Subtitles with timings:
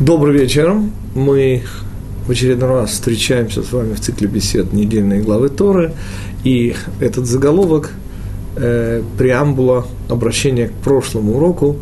[0.00, 0.76] Добрый вечер.
[1.14, 1.62] Мы
[2.26, 5.92] в очередной раз встречаемся с вами в цикле бесед недельной главы Торы.
[6.42, 7.90] И этот заголовок
[8.56, 11.76] э, преамбула обращения к прошлому уроку.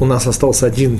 [0.00, 0.98] У нас остался один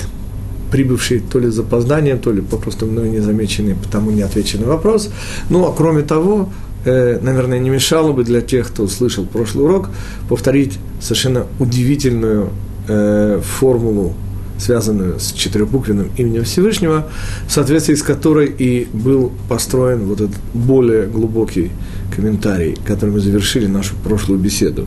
[0.71, 5.11] прибывший то ли с запозданием, то ли попросту мной незамеченный, потому не отвеченный вопрос.
[5.51, 6.51] Ну, а кроме того,
[6.85, 9.91] э, наверное, не мешало бы для тех, кто услышал прошлый урок,
[10.29, 12.51] повторить совершенно удивительную
[12.87, 14.15] э, формулу
[14.59, 17.09] связанную с четырехбуквенным именем Всевышнего,
[17.47, 21.71] в соответствии с которой и был построен вот этот более глубокий
[22.15, 24.87] комментарий, который мы завершили нашу прошлую беседу.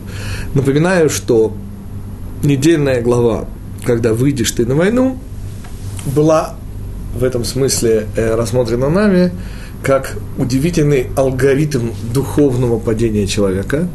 [0.54, 1.54] Напоминаю, что
[2.42, 3.46] недельная глава,
[3.84, 5.18] когда выйдешь ты на войну,
[6.06, 6.56] была
[7.14, 9.32] в этом смысле э, рассмотрена нами
[9.82, 13.88] как удивительный алгоритм духовного падения человека,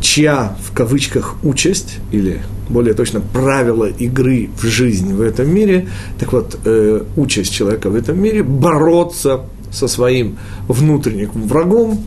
[0.00, 5.88] чья в кавычках участь или более точно, правила игры в жизнь в этом мире.
[6.18, 12.04] Так вот, э, участь человека в этом мире– бороться со своим внутренним врагом,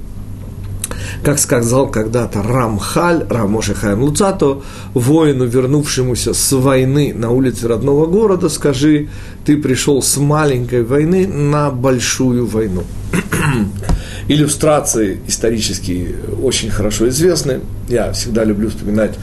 [1.24, 4.62] как сказал когда-то Рамхаль, Рамоши Хайм Луцато,
[4.94, 9.10] воину, вернувшемуся с войны на улице родного города, скажи,
[9.46, 12.84] ты пришел с маленькой войны на большую войну.
[14.28, 17.60] Иллюстрации исторические очень хорошо известны.
[17.88, 19.16] Я всегда люблю вспоминать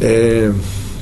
[0.00, 0.52] э,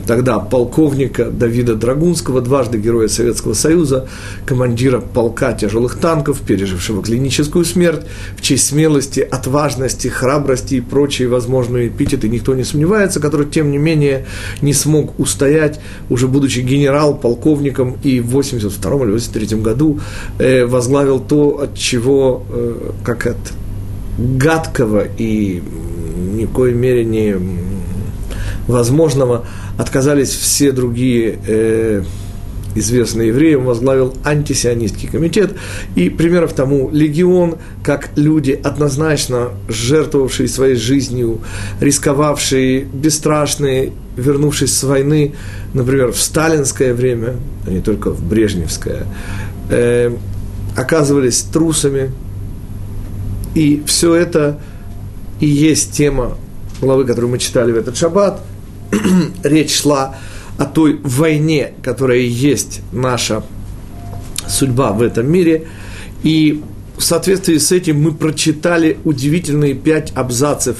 [0.07, 4.09] тогда полковника Давида Драгунского, дважды Героя Советского Союза,
[4.47, 8.03] командира полка тяжелых танков, пережившего клиническую смерть,
[8.37, 12.29] в честь смелости, отважности, храбрости и прочие возможные эпитеты.
[12.29, 14.27] Никто не сомневается, который, тем не менее,
[14.61, 20.01] не смог устоять, уже будучи генерал, полковником, и в 82 или 83 году
[20.39, 23.37] э, возглавил то, от чего, э, как от
[24.19, 25.62] гадкого и
[26.34, 27.37] ни в коей мере не
[28.67, 29.45] возможного
[29.79, 32.03] отказались все другие э,
[32.75, 35.53] известные евреи, он возглавил антисионистский комитет,
[35.95, 41.41] и примеров тому легион, как люди, однозначно жертвовавшие своей жизнью,
[41.81, 45.34] рисковавшие, бесстрашные, вернувшись с войны,
[45.75, 47.34] например, в сталинское время,
[47.67, 49.06] а не только в брежневское,
[49.71, 50.15] э,
[50.77, 52.11] оказывались трусами,
[53.55, 54.59] и все это
[55.41, 56.39] и есть тема
[56.81, 58.41] главы, которую мы читали в этот шаббат–
[59.42, 60.16] речь шла
[60.58, 63.42] о той войне, которая есть наша
[64.48, 65.69] судьба в этом мире.
[66.22, 66.62] И
[66.97, 70.76] в соответствии с этим мы прочитали удивительные пять абзацев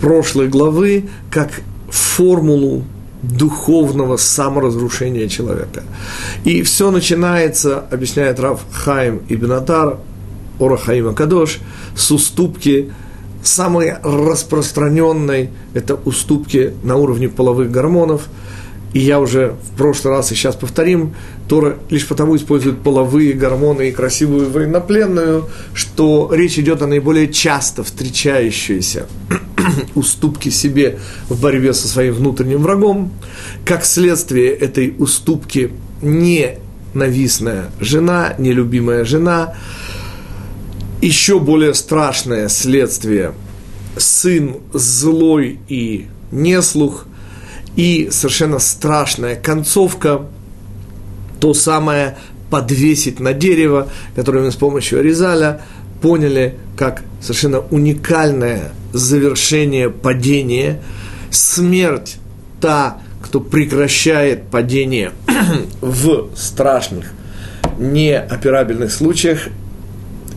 [0.00, 2.84] прошлой главы как формулу
[3.22, 5.82] духовного саморазрушения человека.
[6.44, 9.98] И все начинается, объясняет Рав Хаим Ибн Атар,
[10.58, 11.58] Ора Хаима Кадош,
[11.94, 12.92] с уступки
[13.42, 18.28] Самой распространенной– это уступки на уровне половых гормонов.
[18.92, 21.14] И я уже в прошлый раз и сейчас повторим,
[21.48, 27.84] Тора лишь потому использует половые гормоны и красивую военнопленную, что речь идет о наиболее часто
[27.84, 29.06] встречающейся
[29.94, 33.12] уступки себе в борьбе со своим внутренним врагом.
[33.64, 35.70] Как следствие этой уступки
[36.02, 39.54] ненавистная жена, нелюбимая жена–
[41.00, 43.32] еще более страшное следствие–
[43.96, 47.06] сын злой и неслух,
[47.76, 50.26] и совершенно страшная концовка–
[51.40, 52.16] то самое
[52.50, 55.62] подвесить на дерево, которое мы с помощью Аризаля
[56.02, 60.82] поняли как совершенно уникальное завершение падения,
[61.30, 62.16] смерть
[62.60, 65.12] та, кто прекращает падение
[65.80, 67.12] в страшных,
[67.78, 69.48] неоперабельных случаях,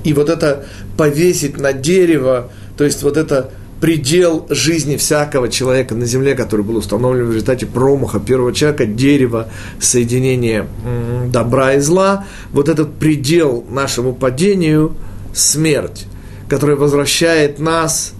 [0.03, 0.65] и вот это
[0.97, 6.77] повесить на дерево, то есть вот это предел жизни всякого человека на земле, который был
[6.77, 9.49] установлен в результате промаха первого человека, дерево,
[9.79, 10.67] соединение
[11.31, 14.95] добра и зла, вот этот предел нашему падению–
[15.33, 16.05] смерть,
[16.47, 18.13] которая возвращает нас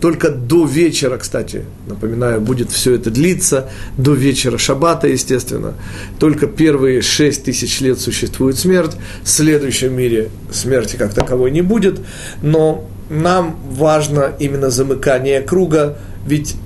[0.00, 5.74] только до вечера, кстати, напоминаю, будет все это длиться, до вечера шаббата, естественно.
[6.18, 8.92] Только первые шесть тысяч лет существует смерть,
[9.22, 12.00] в следующем мире смерти как таковой не будет,
[12.42, 15.96] но нам важно именно замыкание круга,
[16.26, 16.56] ведь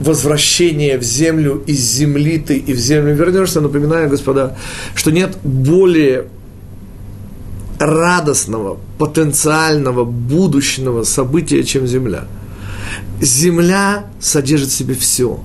[0.00, 3.60] возвращение в землю, из земли ты и в землю вернешься.
[3.60, 4.56] Напоминаю, господа,
[4.94, 6.26] что нет более
[7.78, 12.26] радостного, потенциального, будущего события, чем Земля–
[13.22, 15.38] Земля содержит в себе все.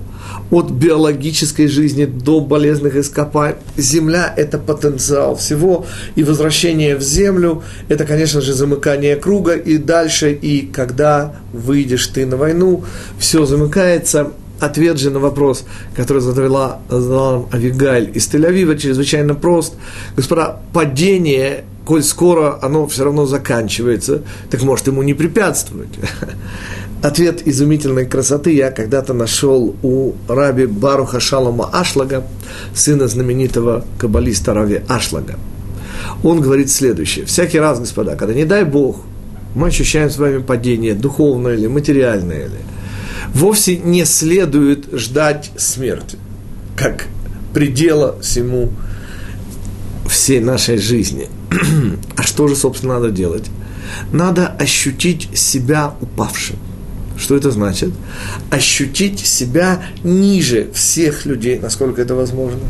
[0.50, 3.60] От биологической жизни до болезных ископаемых.
[3.76, 5.86] Земля– это потенциал всего.
[6.16, 9.54] И возвращение в Землю– это, конечно же, замыкание круга.
[9.54, 12.84] И дальше, и когда выйдешь ты на войну,
[13.18, 14.32] все замыкается.
[14.58, 15.64] ответ же на вопрос,
[15.94, 19.74] который задала, задала нам Авигаль из Тель-Авива, чрезвычайно прост.
[20.16, 25.90] Господа, падение, коль скоро оно все равно заканчивается, так может ему не препятствовать.
[27.02, 32.26] Ответ изумительной красоты я когда-то нашел у раби Баруха Шалома Ашлага,
[32.74, 35.38] сына знаменитого каббалиста Рави Ашлага.
[36.24, 37.24] Он говорит следующее.
[37.24, 39.02] Всякий раз, господа, когда, не дай Бог,
[39.54, 42.58] мы ощущаем с вами падение, духовное или материальное или,
[43.32, 46.18] вовсе не следует ждать смерти,
[46.76, 47.06] как
[47.54, 48.70] предела всему
[50.08, 51.28] всей нашей жизни.
[52.16, 53.44] а что же, собственно, надо делать?
[54.12, 56.56] Надо ощутить себя упавшим.
[57.18, 57.90] Что это значит?
[58.50, 62.60] Ощутить себя ниже всех людей, насколько это возможно.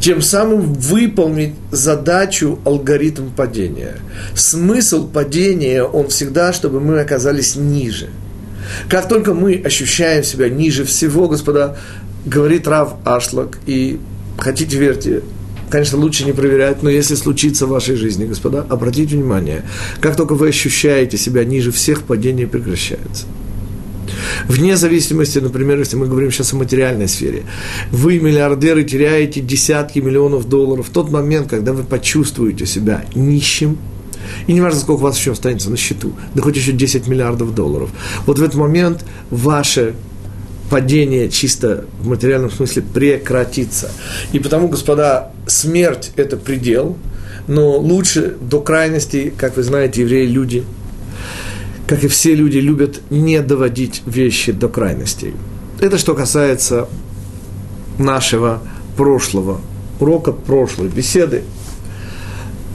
[0.00, 3.96] Тем самым выполнить задачу алгоритм падения.
[4.34, 8.10] Смысл падения, он всегда, чтобы мы оказались ниже.
[8.88, 11.76] Как только мы ощущаем себя ниже всего, господа,
[12.24, 14.00] говорит Рав Ашлак, и
[14.38, 15.22] хотите верьте,
[15.70, 19.64] конечно, лучше не проверять, но если случится в вашей жизни, господа, обратите внимание,
[20.00, 23.26] как только вы ощущаете себя ниже всех, падение прекращается.
[24.46, 27.44] Вне зависимости, например, если мы говорим сейчас о материальной сфере,
[27.90, 33.78] вы, миллиардеры, теряете десятки миллионов долларов в тот момент, когда вы почувствуете себя нищим,
[34.46, 37.54] и не важно, сколько у вас еще останется на счету, да хоть еще 10 миллиардов
[37.54, 37.90] долларов.
[38.26, 39.94] Вот в этот момент ваше
[40.70, 43.90] падение чисто в материальном смысле прекратится.
[44.32, 46.96] И потому, господа, смерть– это предел,
[47.48, 50.64] но лучше до крайности, как вы знаете, евреи– люди–
[51.90, 55.34] как и все люди, любят не доводить вещи до крайностей.
[55.80, 56.88] Это что касается
[57.98, 58.62] нашего
[58.96, 59.60] прошлого,
[59.98, 61.42] урока прошлой беседы.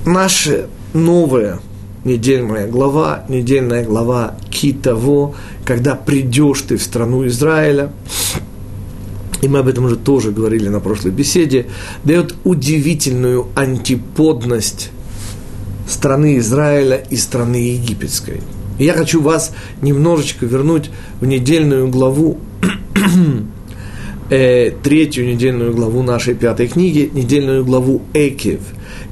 [0.06, 1.62] Наша новая
[2.04, 5.34] недельная глава, недельная глава Китово,
[5.64, 7.94] когда придешь ты в страну Израиля,
[9.42, 11.68] и мы об этом уже тоже говорили на прошлой беседе,
[12.04, 14.92] дает удивительную антиподность
[15.88, 18.42] страны Израиля и страны египетской–
[18.80, 20.90] я хочу вас немножечко вернуть
[21.20, 22.40] в недельную главу,
[24.30, 28.62] э, третью недельную главу нашей пятой книги, недельную главу Экев,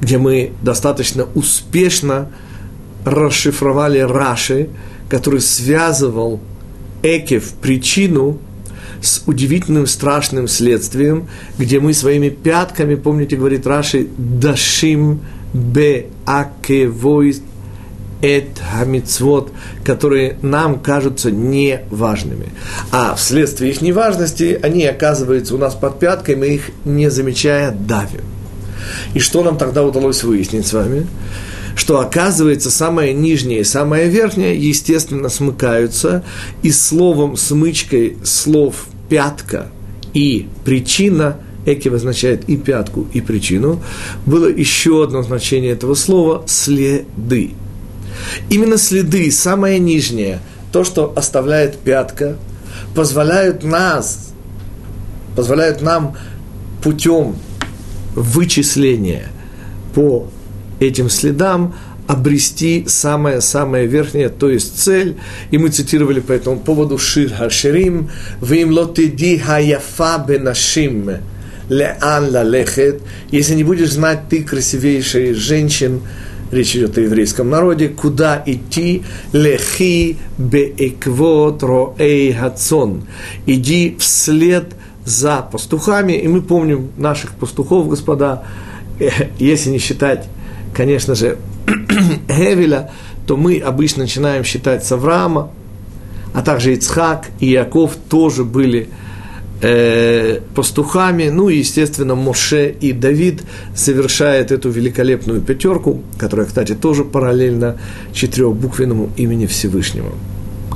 [0.01, 2.29] где мы достаточно успешно
[3.05, 4.69] расшифровали Раши,
[5.09, 6.39] который связывал
[7.03, 8.39] Экев причину
[9.01, 11.27] с удивительным страшным следствием,
[11.57, 15.19] где мы своими пятками, помните, говорит Раши, дашим
[15.53, 17.35] бе акевой
[18.23, 19.51] эт хамицвод,
[19.83, 22.47] которые нам кажутся неважными.
[22.91, 28.21] А вследствие их неважности они оказываются у нас под пяткой, мы их, не замечая, давим.
[29.13, 31.05] И что нам тогда удалось выяснить с вами?
[31.75, 36.23] Что оказывается самое нижнее и самое верхнее, естественно, смыкаются,
[36.61, 39.67] и словом смычкой слов пятка
[40.13, 43.81] и причина– Экив означает и пятку, и причину.
[44.25, 47.51] Было еще одно значение этого слова– следы.
[48.49, 50.39] Именно следы, самое нижнее,
[50.71, 52.37] то, что оставляет пятка,
[52.95, 54.33] позволяют нас,
[55.35, 56.15] позволяют нам
[56.83, 57.35] путем
[58.15, 59.27] вычисления
[59.95, 60.27] по
[60.79, 61.75] этим следам
[62.07, 65.15] обрести самое-самое верхнее, то есть цель.
[65.51, 68.09] И мы цитировали по этому поводу Шир Хаширим,
[68.41, 71.17] «Вим лотиди хаяфа бенашим
[71.69, 76.01] леан лалехет», если не будешь знать ты красивейшей женщин,
[76.53, 83.03] речь идет о еврейском народе, куда идти, лехи беэквот роэй хацон,
[83.45, 84.73] иди вслед
[85.05, 88.43] за пастухами, и мы помним наших пастухов, господа,
[88.99, 90.27] э, если не считать,
[90.73, 91.37] конечно же,
[92.27, 92.91] Гевеля,
[93.27, 95.51] то мы обычно начинаем считать с Авраама,
[96.33, 98.89] а также Ицхак и Яков тоже были–
[99.61, 103.43] э, пастухами, ну и, естественно, Моше и Давид
[103.75, 107.77] совершает эту великолепную пятерку, которая, кстати, тоже параллельно
[108.13, 110.13] четырехбуквенному имени Всевышнего,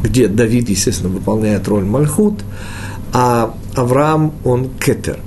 [0.03, 2.41] где Давид, естественно, выполняет роль Мальхут,
[3.13, 5.19] а Авраам, он Кетер.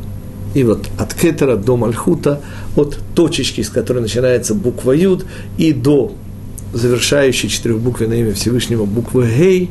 [0.54, 2.40] И вот от Кетера до Мальхута,
[2.76, 5.24] от точечки, с которой начинается буква Юд,
[5.58, 6.12] и до
[6.72, 9.70] завершающей четырехбуквенное имя Всевышнего буквы Гей,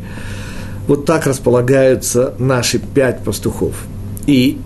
[0.90, 3.76] вот так располагаются наши пять пастухов.
[4.26, 4.58] И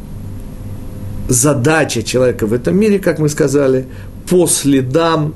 [1.27, 3.87] задача человека в этом мире, как мы сказали,
[4.29, 5.33] по следам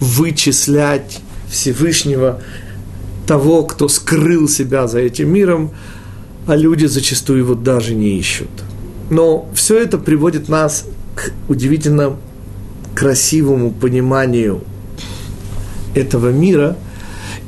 [0.00, 2.40] вычислять Всевышнего,
[3.28, 5.70] того, кто скрыл себя за этим миром,
[6.48, 8.50] а люди зачастую его даже не ищут.
[9.10, 12.16] Но все это приводит нас к удивительно
[12.96, 14.62] красивому пониманию
[15.94, 16.76] этого мира–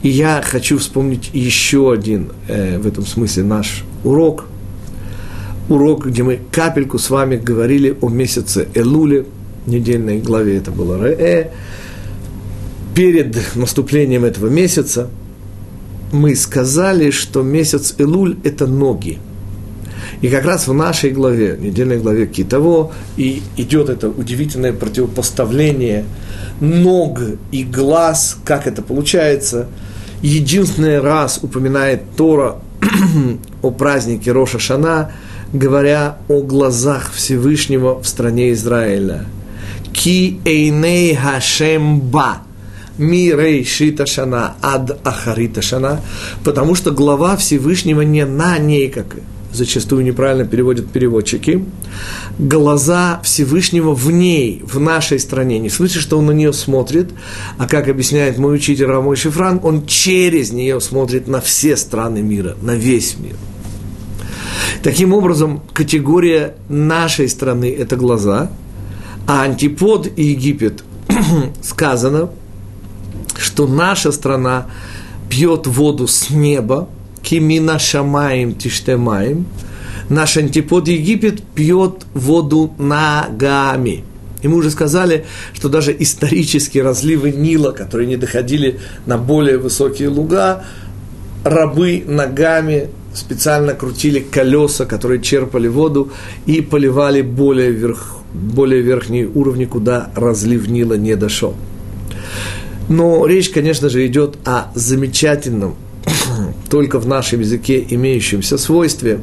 [0.07, 4.47] и я хочу вспомнить еще один э, в этом смысле наш урок.
[5.69, 9.27] урок, где мы капельку с вами говорили о месяце Элуле,
[9.67, 11.51] недельной главе это было Ре,
[12.95, 15.11] перед наступлением этого месяца
[16.13, 19.19] мы сказали, что месяц Элуль– это ноги.
[20.21, 26.05] И как раз в нашей главе, недельной главе Китово, и идет это удивительное противопоставление
[26.61, 27.19] ног
[27.51, 29.67] и глаз, как это получается.
[30.23, 32.57] Единственный раз упоминает Тора
[33.63, 35.13] о празднике Роша Шана,
[35.53, 39.27] говоря о глазах Всевышнего в стране Израиля.
[39.93, 42.39] Ки эйней хашем ба
[42.99, 46.01] мирей шита шана ад ахарита шана,
[46.45, 49.17] потому что глава Всевышнего не на ней, как
[49.57, 51.65] зачастую неправильно переводят переводчики,
[52.39, 55.59] глаза Всевышнего в ней, в нашей стране.
[55.59, 57.11] Не в что он на нее смотрит,
[57.59, 62.57] а как объясняет мой учитель Рамой Шифран, он через нее смотрит на все страны мира,
[62.63, 63.37] на весь мир.
[64.83, 68.51] Таким образом, категория нашей страны– это глаза,
[69.27, 70.85] а антипод Египет
[71.63, 72.31] сказано,
[73.39, 74.67] что наша страна
[75.29, 76.89] пьет воду с неба,
[77.27, 79.47] кимина шамаем тиштемаем,
[80.09, 84.05] наш антипод Египет пьет воду ногами.
[84.43, 90.09] И мы уже сказали, что даже исторические разливы Нила, которые не доходили на более высокие
[90.09, 90.65] луга,
[91.43, 96.13] рабы ногами специально крутили колеса, которые черпали воду
[96.45, 101.57] и поливали более, верх, более верхние уровни, куда разлив Нила не дошел.
[102.89, 105.75] Но речь, конечно же, идет о замечательном,
[106.69, 109.21] только в нашем языке имеющемся свойстве.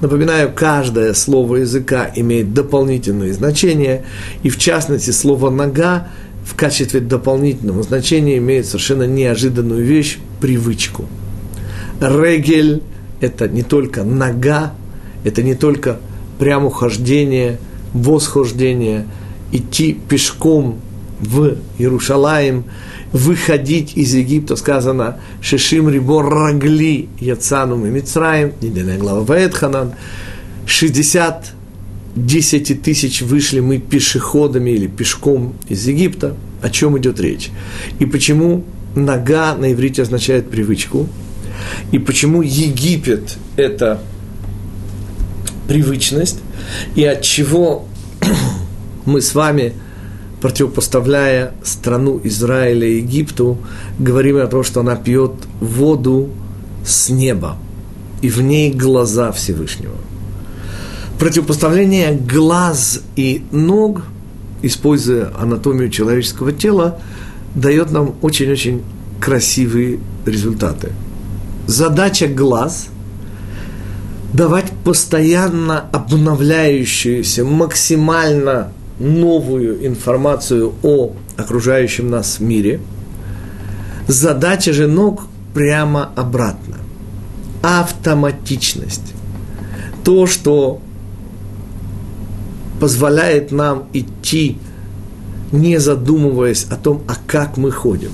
[0.00, 4.04] Напоминаю, каждое слово языка имеет дополнительные значения,
[4.42, 6.08] и в частности слово «нога»
[6.44, 11.06] в качестве дополнительного значения имеет совершенно неожиданную вещь– привычку.
[12.00, 12.82] Регель–
[13.20, 14.72] это не только нога,
[15.24, 15.98] это не только
[16.38, 17.58] прямохождение,
[17.92, 19.06] восхождение,
[19.50, 20.80] идти пешком
[21.20, 22.64] в Иерушалаем–
[23.16, 29.94] выходить из Египта, сказано, Шешим Рибор Рагли Яцану Мицраем, недельная глава Ваэтханан,
[30.66, 31.52] 60
[32.14, 36.34] 10 тысяч вышли мы пешеходами или пешком из Египта.
[36.62, 37.50] О чем идет речь?
[37.98, 41.08] И почему нога на иврите означает привычку?
[41.92, 44.00] И почему Египет– это
[45.68, 46.38] привычность?
[46.94, 47.86] И от чего
[49.04, 49.74] мы с вами–
[50.40, 53.58] противопоставляя страну Израиля и Египту,
[53.98, 56.28] говорим о том, что она пьет воду
[56.84, 57.56] с неба,
[58.22, 59.96] и в ней глаза Всевышнего.
[61.18, 64.02] Противопоставление глаз и ног,
[64.62, 67.00] используя анатомию человеческого тела,
[67.54, 68.82] дает нам очень-очень
[69.20, 70.92] красивые результаты.
[71.66, 72.88] Задача глаз–
[74.32, 82.80] давать постоянно обновляющуюся, максимально новую информацию о окружающем нас мире.
[84.08, 85.22] Задача же ног
[85.54, 86.76] прямо обратно.
[87.62, 89.14] Автоматичность.
[90.04, 90.80] То, что
[92.80, 94.58] позволяет нам идти,
[95.52, 98.10] не задумываясь о том, а как мы ходим.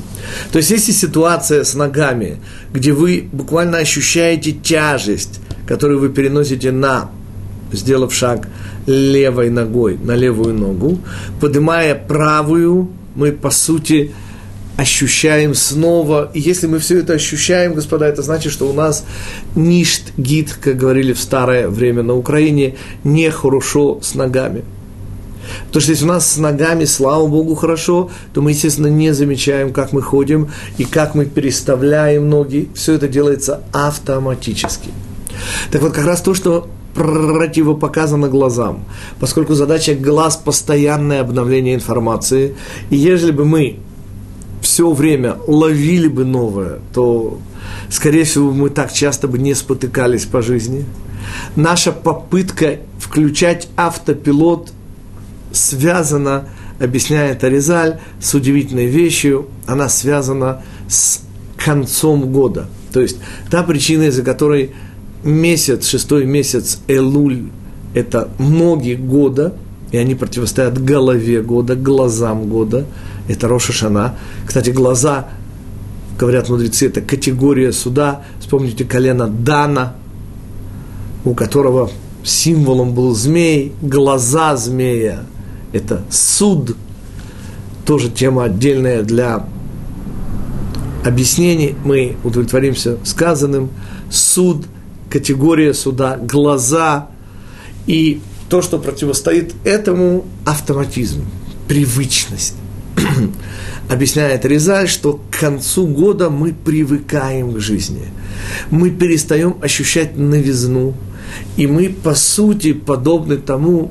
[0.53, 2.39] То есть, если ситуация с ногами,
[2.73, 7.11] где вы буквально ощущаете тяжесть, которую вы переносите на
[7.73, 8.49] сделав шаг
[8.87, 10.99] левой ногой на левую ногу,
[11.41, 14.13] поднимая правую, мы, по сути,
[14.77, 16.31] ощущаем снова.
[16.35, 19.05] И если мы все это ощущаем, господа, это значит, что у нас
[19.55, 24.65] ништ гид, как говорили в старое время на Украине, не хорошо с ногами.
[25.67, 29.73] Потому что если у нас с ногами, слава Богу, хорошо, то мы, естественно, не замечаем,
[29.73, 30.49] как мы ходим
[30.79, 32.69] и как мы переставляем ноги.
[32.75, 34.91] Все это делается автоматически.
[35.71, 38.85] Так вот, как раз то, что противопоказано глазам,
[39.19, 42.55] поскольку задача глаз– постоянное обновление информации.
[42.91, 43.79] И если бы мы
[44.61, 47.39] все время ловили бы новое, то,
[47.91, 50.85] скорее всего, мы так часто бы не спотыкались по жизни.
[51.57, 54.73] Наша попытка включать автопилот
[55.53, 61.21] связана, объясняет Аризаль, с удивительной вещью, она связана с
[61.57, 62.67] концом года.
[62.93, 63.19] То есть
[63.51, 64.73] та причина, из-за которой
[65.25, 67.51] месяц, шестой месяц Элуль,
[67.95, 69.55] это ноги года,
[69.91, 72.87] и они противостоят голове года, глазам года.
[73.29, 74.17] Это Роша Шана.
[74.47, 75.29] Кстати, глаза,
[76.19, 78.23] говорят мудрецы, это категория суда.
[78.41, 79.95] Вспомните колено Дана,
[81.25, 81.91] у которого
[82.25, 85.25] символом был змей, глаза змея.
[85.73, 86.77] Это суд.
[87.85, 89.47] Тоже тема отдельная для
[91.05, 91.75] объяснений.
[91.85, 93.71] Мы удовлетворимся сказанным.
[94.11, 94.67] Суд–
[95.13, 97.09] категория суда, глаза.
[97.87, 101.25] И то, что противостоит этому, автоматизм,
[101.69, 102.55] привычность.
[103.91, 108.07] Объясняет Резаль, что к концу года мы привыкаем к жизни.
[108.71, 110.95] Мы перестаем ощущать новизну.
[111.57, 113.91] И мы, по сути, подобны тому,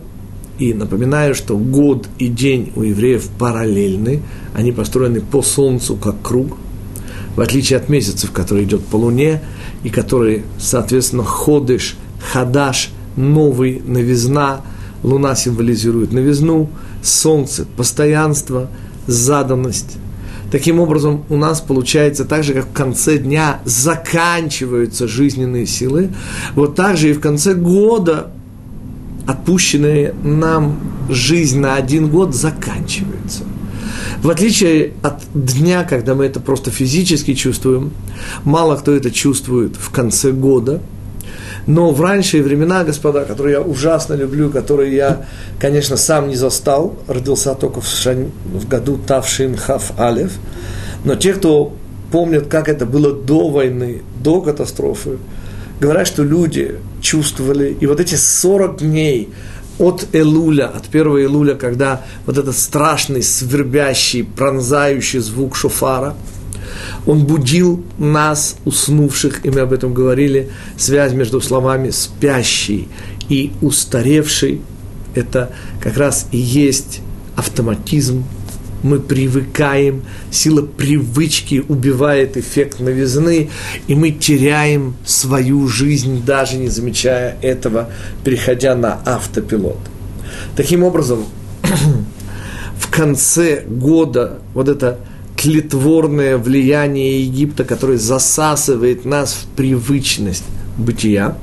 [0.58, 4.22] и напоминаю, что год и день у евреев параллельны,
[4.54, 6.58] они построены по Солнцу как круг,
[7.36, 9.42] в отличие от месяцев, который идет по Луне,
[9.84, 11.96] и который, соответственно, ходыш,
[12.32, 14.62] хадаш, новый, новизна,
[15.04, 16.70] Луна символизирует новизну,
[17.02, 18.70] Солнце– постоянство,
[19.08, 19.98] заданность.
[20.52, 26.10] Таким образом, у нас получается так же, как в конце дня заканчиваются жизненные силы,
[26.56, 28.32] вот так же и в конце года
[29.26, 30.78] отпущенная нам
[31.10, 33.44] жизнь на один год заканчивается.
[34.22, 37.92] В отличие от дня, когда мы это просто физически чувствуем,
[38.44, 40.82] мало кто это чувствует в конце года,
[41.68, 45.26] но в ранние времена, господа, которые я ужасно люблю, которые я,
[45.60, 50.34] конечно, сам не застал, родился только в, шань, в году Тавшин Хав Алев,
[51.04, 51.74] но те, кто
[52.12, 55.18] помнят, как это было до войны, до катастрофы,
[55.80, 59.30] говорят, что люди чувствовали, и вот эти 40 дней
[59.82, 66.16] от Элуля, от первого Элуля, когда вот этот страшный, свербящий, пронзающий звук шофара,
[67.06, 72.88] он будил нас, уснувших, и мы об этом говорили, связь между словами «спящий»
[73.28, 74.62] и «устаревший»–
[75.16, 77.02] это как раз и есть
[77.36, 78.24] автоматизм
[78.84, 83.50] мы привыкаем, сила привычки убивает эффект новизны,
[83.88, 87.90] и мы теряем свою жизнь, даже не замечая этого,
[88.24, 89.80] переходя на автопилот.
[90.56, 91.26] Таким образом,
[92.78, 95.00] в конце года вот это
[95.38, 100.44] тлетворное влияние Египта, которое засасывает нас в привычность
[100.78, 101.38] бытия,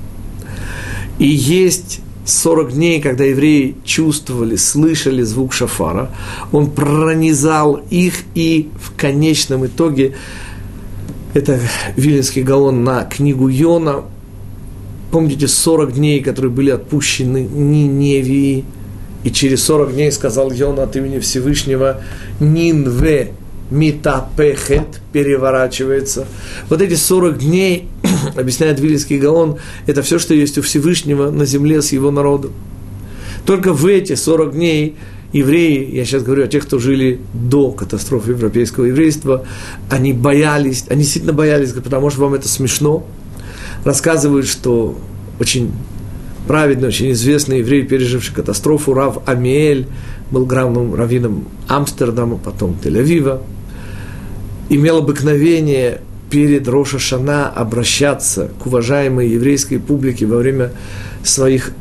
[1.18, 6.11] и есть 40 дней, когда евреи чувствовали, слышали звук шафара,
[6.52, 10.14] он пронизал их, и в конечном итоге,
[11.32, 11.58] это
[11.97, 14.04] Виленский гаон на книгу Йона,
[15.10, 18.64] помните 40 дней, которые были отпущены Ниневии,
[19.25, 22.02] и через 40 дней сказал Йона от имени Всевышнего
[22.41, 23.32] Нинве
[23.71, 26.26] Митапехет переворачивается.
[26.69, 27.88] Вот эти 40 дней,
[28.37, 32.52] объясняет Вильский Гаон, это все, что есть у Всевышнего на земле с его народом.
[33.47, 34.97] Только в эти 40 дней
[35.33, 39.45] евреи, я сейчас говорю о тех, кто жили до катастрофы европейского еврейства,
[39.91, 43.07] они боялись, они действительно боялись, потому что вам это смешно.
[43.85, 44.99] Рассказывают, что
[45.39, 45.71] очень
[46.47, 49.87] праведный, очень известный еврей, переживший катастрофу, Рав Амиэль,
[50.31, 53.43] был главным раввином Амстердама, потом Тель-Авива,
[54.71, 60.73] имел обыкновение перед Роша Шана обращаться к уважаемой еврейской публике во время
[61.23, 61.73] своих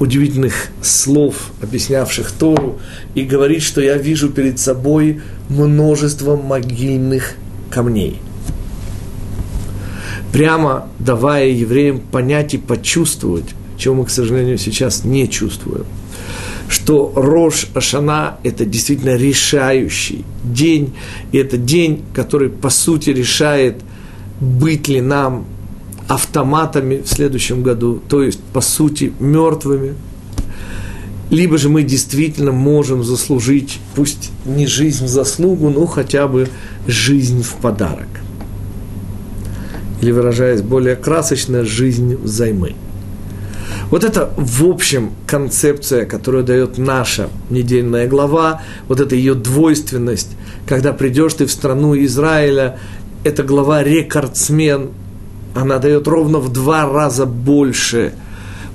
[0.00, 2.80] удивительных слов, объяснявших Тору,
[3.14, 7.34] и говорить, что я вижу перед собой множество могильных
[7.70, 8.20] камней.
[10.32, 15.84] Прямо давая евреям понять и почувствовать, чего мы, к сожалению, сейчас не чувствуем–
[16.72, 20.94] что Рош Ашана– это действительно решающий день,
[21.30, 23.76] и это день, который, по сути, решает,
[24.40, 25.44] быть ли нам
[26.08, 29.94] автоматами в следующем году, то есть, по сути, мертвыми,
[31.30, 36.48] либо же мы действительно можем заслужить, пусть не жизнь в заслугу, но хотя бы
[36.86, 38.08] жизнь в подарок.
[40.00, 42.74] Или выражаясь более красочно, жизнь взаймы.
[43.92, 50.30] Вот это, в общем, концепция, которую дает наша недельная глава, вот эта ее двойственность,
[50.66, 52.78] когда придешь ты в страну Израиля,
[53.22, 54.92] эта глава рекордсмен,
[55.54, 58.14] она дает ровно в два раза больше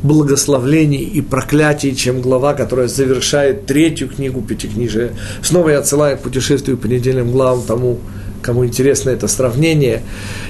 [0.03, 5.13] благословлений и проклятий, чем глава, которая завершает третью книгу Пятикнижия.
[5.41, 7.97] Снова я отсылаю к путешествию по недельным главам тому,
[8.43, 10.03] кому интересно это сравнение.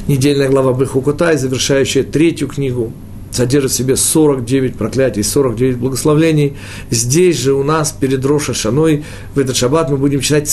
[0.10, 2.92] Недельная глава Бехукутай, завершающая третью книгу
[3.32, 6.58] содержит в себе 49 проклятий, 49 благословлений.
[6.90, 9.04] Здесь же у нас перед Роша Шаной
[9.36, 10.50] в этот шаббат мы будем читать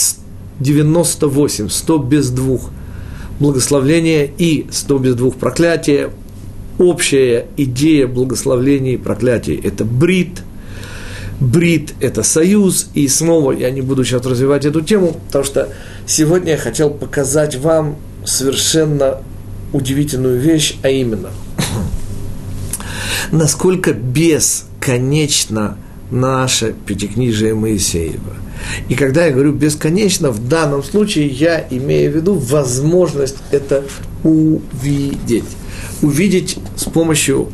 [0.61, 2.71] 98, 100 без двух
[3.41, 6.11] благословления и 100 без двух проклятия.
[6.79, 10.43] Общая идея благословений и проклятий– это брит,
[11.39, 15.69] брит– это союз, и снова я не буду сейчас развивать эту тему, потому что
[16.05, 19.19] сегодня я хотел показать вам совершенно
[19.73, 21.31] удивительную вещь, а именно–
[23.33, 25.77] насколько бесконечно
[26.11, 28.35] наше Пятикнижие Моисеева.
[28.89, 33.85] И когда я говорю бесконечно, в данном случае я имею в виду возможность это
[34.23, 35.45] увидеть.
[36.03, 37.49] Увидеть с помощью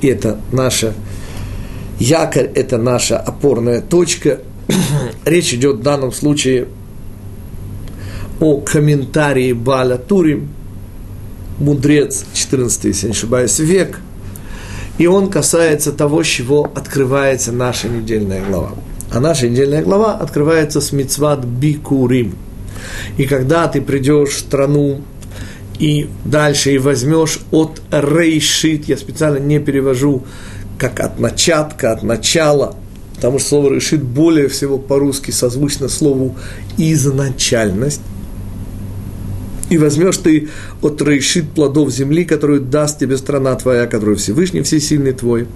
[0.00, 0.94] и это наша
[1.98, 4.40] якорь, это наша опорная точка.
[5.24, 6.68] Речь идет в данном случае
[8.40, 10.48] о комментарии Баля Турим,
[11.58, 14.00] мудрец 14, если не ошибаюсь, век.
[15.00, 18.72] И он касается того, чего открывается наша недельная глава.
[19.10, 22.36] А наша недельная глава открывается с мицват Бикурим.
[23.16, 25.00] И когда ты придешь в страну
[25.78, 30.24] и дальше и возьмешь от рейшит, я специально не перевожу
[30.76, 32.76] как от начатка, от начала,
[33.14, 36.36] потому что слово решит более всего по-русски созвучно слову
[36.76, 38.02] изначальность.
[39.70, 40.48] И возьмешь ты
[40.82, 45.46] от рейшит плодов земли, которую даст тебе страна твоя, которую Всевышний Всесильный твой,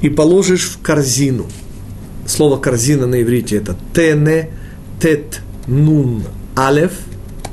[0.00, 1.46] и положишь в корзину.
[2.26, 4.50] Слово корзина на иврите это тене,
[5.02, 6.22] тет, нун,
[6.56, 6.92] алеф,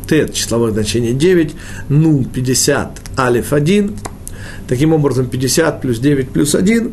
[0.07, 1.55] тет, числовое значение 9,
[1.89, 3.95] нун 50, алеф 1,
[4.67, 6.91] таким образом 50 плюс 9 плюс 1,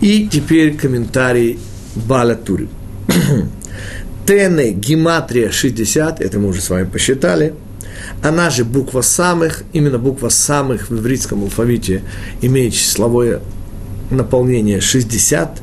[0.00, 1.60] и теперь комментарий
[1.94, 2.36] Баля.
[4.26, 7.54] Тене гематрия 60, это мы уже с вами посчитали.
[8.22, 12.02] Она же буква самых, именно буква самых в ивритском алфавите
[12.40, 13.40] имеет числовое
[14.10, 15.62] наполнение 60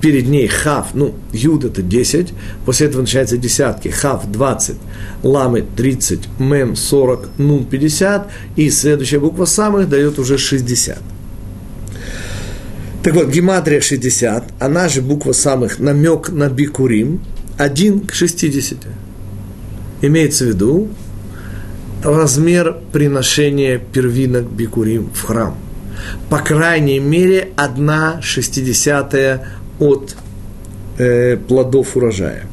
[0.00, 2.32] перед ней хав, ну, юд это 10,
[2.64, 4.76] после этого начинаются десятки, хав 20,
[5.22, 10.98] ламы 30, мем 40, нун 50, и следующая буква самых дает уже 60.
[13.02, 17.20] Так вот, гематрия 60, она же буква самых намек на бикурим,
[17.56, 18.78] 1 к 60.
[20.02, 20.88] Имеется в виду
[22.02, 25.56] размер приношения первинок бикурим в храм.
[26.28, 30.16] По крайней мере, одна шестидесятая от
[30.98, 32.46] э, плодов урожая.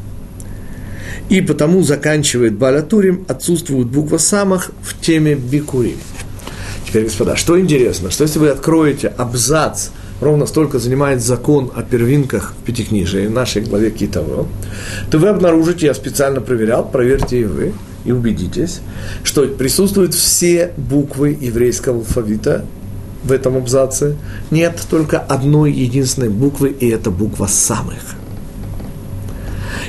[1.30, 5.98] И потому заканчивает Балятурим, отсутствует буква самых в теме Бикурим.
[6.88, 9.90] Теперь, господа, что интересно, что если вы откроете абзац,
[10.22, 14.48] ровно столько занимает закон о первинках в Пятикнижии, в нашей главе Китово,
[15.10, 17.74] то вы обнаружите, я специально проверял, проверьте и вы,
[18.06, 18.82] и убедитесь,
[19.24, 22.66] что присутствуют все буквы еврейского алфавита
[23.24, 24.18] в этом абзаце
[24.52, 28.16] нет только одной единственной буквы, и это буква самых.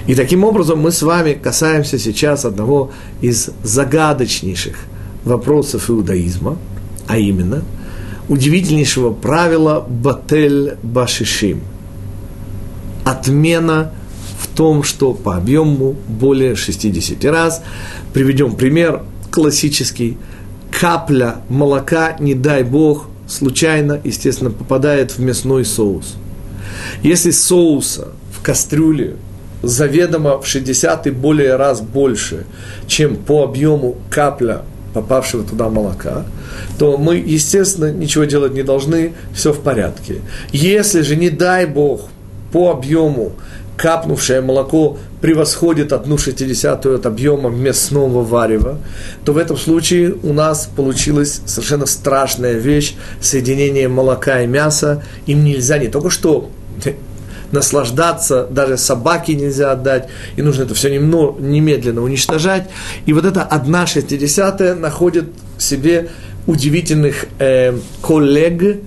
[0.06, 4.76] И таким образом мы с вами касаемся сейчас одного из загадочнейших
[5.24, 6.58] вопросов иудаизма,
[7.06, 7.62] а именно
[8.28, 11.60] удивительнейшего правила Батель Башишим.
[13.04, 13.92] Отмена
[14.44, 17.62] в том, что по объему более 60 раз.
[18.12, 20.18] Приведем пример классический.
[20.70, 26.16] Капля молока, не дай бог, случайно, естественно, попадает в мясной соус.
[27.02, 29.14] Если соуса в кастрюле
[29.62, 32.44] заведомо в 60 и более раз больше,
[32.86, 36.24] чем по объему капля попавшего туда молока,
[36.78, 40.20] то мы, естественно, ничего делать не должны, все в порядке.
[40.52, 42.08] Если же, не дай Бог,
[42.52, 43.32] по объему
[43.76, 48.78] капнувшее молоко превосходит одну шестидесятую от объема мясного варева,
[49.24, 55.02] то в этом случае у нас получилась совершенно страшная вещь– соединение молока и мяса.
[55.26, 56.50] Им нельзя не только что
[57.52, 62.68] наслаждаться, даже собаке нельзя отдать, и нужно это все немного, немедленно уничтожать.
[63.06, 66.10] И вот эта одна шестидесятая находит в себе
[66.46, 68.82] удивительных э, коллег,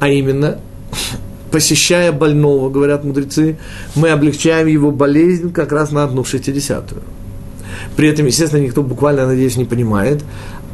[0.00, 0.58] а именно
[1.50, 3.58] посещая больного, говорят мудрецы,
[3.94, 7.02] мы облегчаем его болезнь как раз на одну шестидесятую.
[7.96, 10.22] При этом, естественно, никто буквально, надеюсь, не понимает,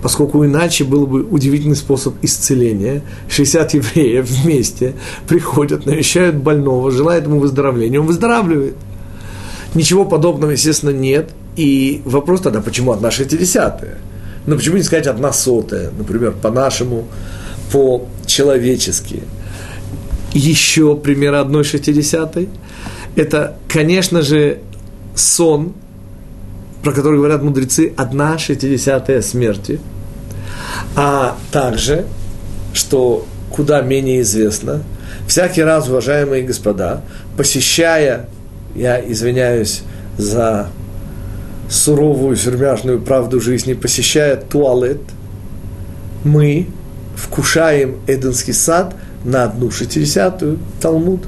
[0.02, 3.02] поскольку иначе был бы удивительный способ исцеления.
[3.28, 4.94] 60 евреев вместе
[5.26, 8.76] приходят, навещают больного, желают ему выздоровления, он выздоравливает.
[9.74, 11.30] Ничего подобного, естественно, нет.
[11.56, 13.98] И вопрос тогда, почему одна шестидесятая?
[14.46, 17.06] Ну, почему не сказать одна сотая, например, по-нашему,
[17.72, 19.22] по-человечески–
[20.34, 22.48] еще пример одной шестидесятой.
[23.16, 24.58] Это, конечно же,
[25.14, 25.72] сон,
[26.82, 29.80] про который говорят мудрецы, одна шестидесятая смерти.
[30.96, 32.04] А также,
[32.72, 34.82] что куда менее известно,
[35.28, 37.02] всякий раз, уважаемые господа,
[37.36, 38.28] посещая,
[38.74, 39.82] я извиняюсь
[40.18, 40.68] за
[41.70, 45.00] суровую фермяжную правду жизни, посещая туалет,
[46.24, 46.66] мы
[47.16, 51.22] вкушаем Эденский сад– на одну шестидесятую Талмуд.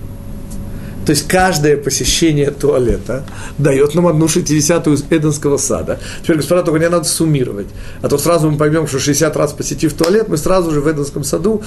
[1.06, 3.24] То есть каждое посещение туалета
[3.59, 6.00] дает нам одну шестидесятую из Эденского сада.
[6.24, 7.68] Теперь, господа, только не надо суммировать.
[8.02, 11.22] А то сразу мы поймем, что 60 раз посетив туалет, мы сразу же в Эденском
[11.22, 11.62] саду.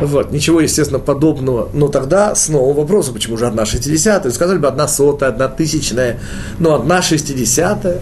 [0.00, 0.30] Вот.
[0.30, 1.68] Ничего, естественно, подобного.
[1.74, 4.30] Но тогда снова вопрос, почему же одна шестидесятая?
[4.30, 6.20] Сказали бы одна сотая, одна тысячная,
[6.60, 8.00] но одна шестидесятая.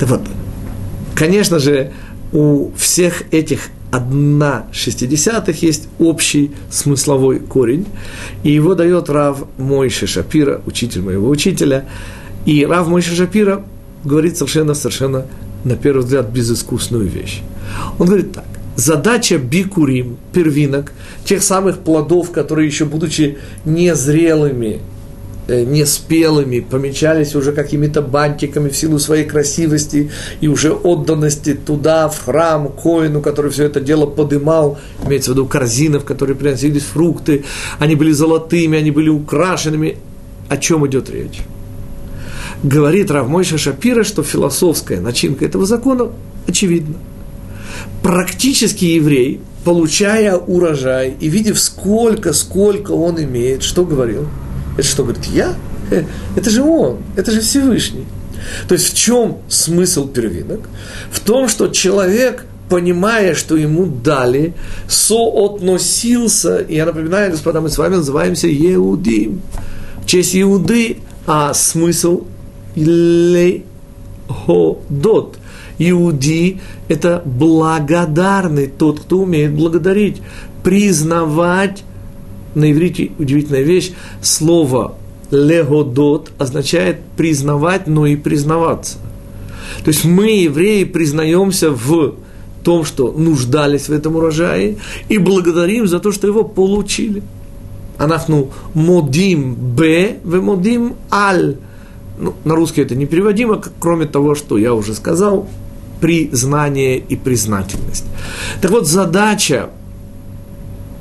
[0.00, 0.22] Так вот,
[1.14, 1.92] конечно же,
[2.32, 7.86] у всех этих одна шестидесятых есть общий смысловой корень,
[8.42, 11.84] и его дает Рав Мойши Шапира, учитель моего учителя,
[12.44, 13.64] и Рав Мойши Шапира
[14.04, 15.26] говорит совершенно-совершенно,
[15.64, 17.42] на первый взгляд, безыскусную вещь.
[17.98, 18.46] Он говорит так,
[18.76, 20.92] задача бикурим, первинок,
[21.24, 24.80] тех самых плодов, которые еще будучи незрелыми,
[25.48, 32.68] неспелыми, помечались уже какими-то бантиками в силу своей красивости и уже отданности туда, в храм,
[32.68, 37.44] коину, который все это дело подымал, имеется в виду корзины, в которые приносились фрукты,
[37.78, 39.98] они были золотыми, они были украшенными.
[40.48, 41.40] О чем идет речь?
[42.62, 46.10] Говорит Равмойша Шапира, что философская начинка этого закона
[46.46, 46.96] очевидна.
[48.02, 54.26] Практически еврей, получая урожай и видев, сколько, сколько он имеет, что говорил–
[54.76, 55.54] это что, говорит, я?
[55.90, 56.04] Э,
[56.36, 58.06] это же он, это же Всевышний.
[58.68, 60.68] То есть в чем смысл первинок?
[61.10, 64.54] В том, что человек, понимая, что ему дали,
[64.88, 69.40] соотносился, я напоминаю, господа, мы с вами называемся Еудим,
[70.02, 72.24] в честь Иуды, а смысл
[72.76, 73.64] Леходот.
[75.78, 80.22] Иуди– это благодарный, тот, кто умеет благодарить,
[80.62, 81.84] признавать
[82.56, 84.96] на иврите удивительная вещь, слово
[85.30, 88.98] легодот означает признавать, но и признаваться.
[89.84, 92.14] То есть мы, евреи, признаемся в
[92.64, 94.76] том, что нуждались в этом урожае,
[95.08, 97.22] и благодарим за то, что его получили.
[97.98, 101.56] Анахну модим б, в модим аль.
[102.18, 105.48] Ну, на русский это не переводимо, кроме того, что я уже сказал,
[106.00, 108.04] признание и признательность.
[108.60, 109.70] Так вот, задача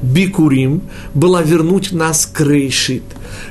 [0.06, 3.04] Бикурим была вернуть нас к Рейшит,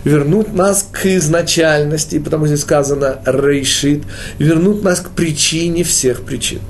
[0.04, 4.04] вернуть нас к изначальности, потому что здесь сказано Рейшит,
[4.38, 6.60] вернуть нас к причине всех причин.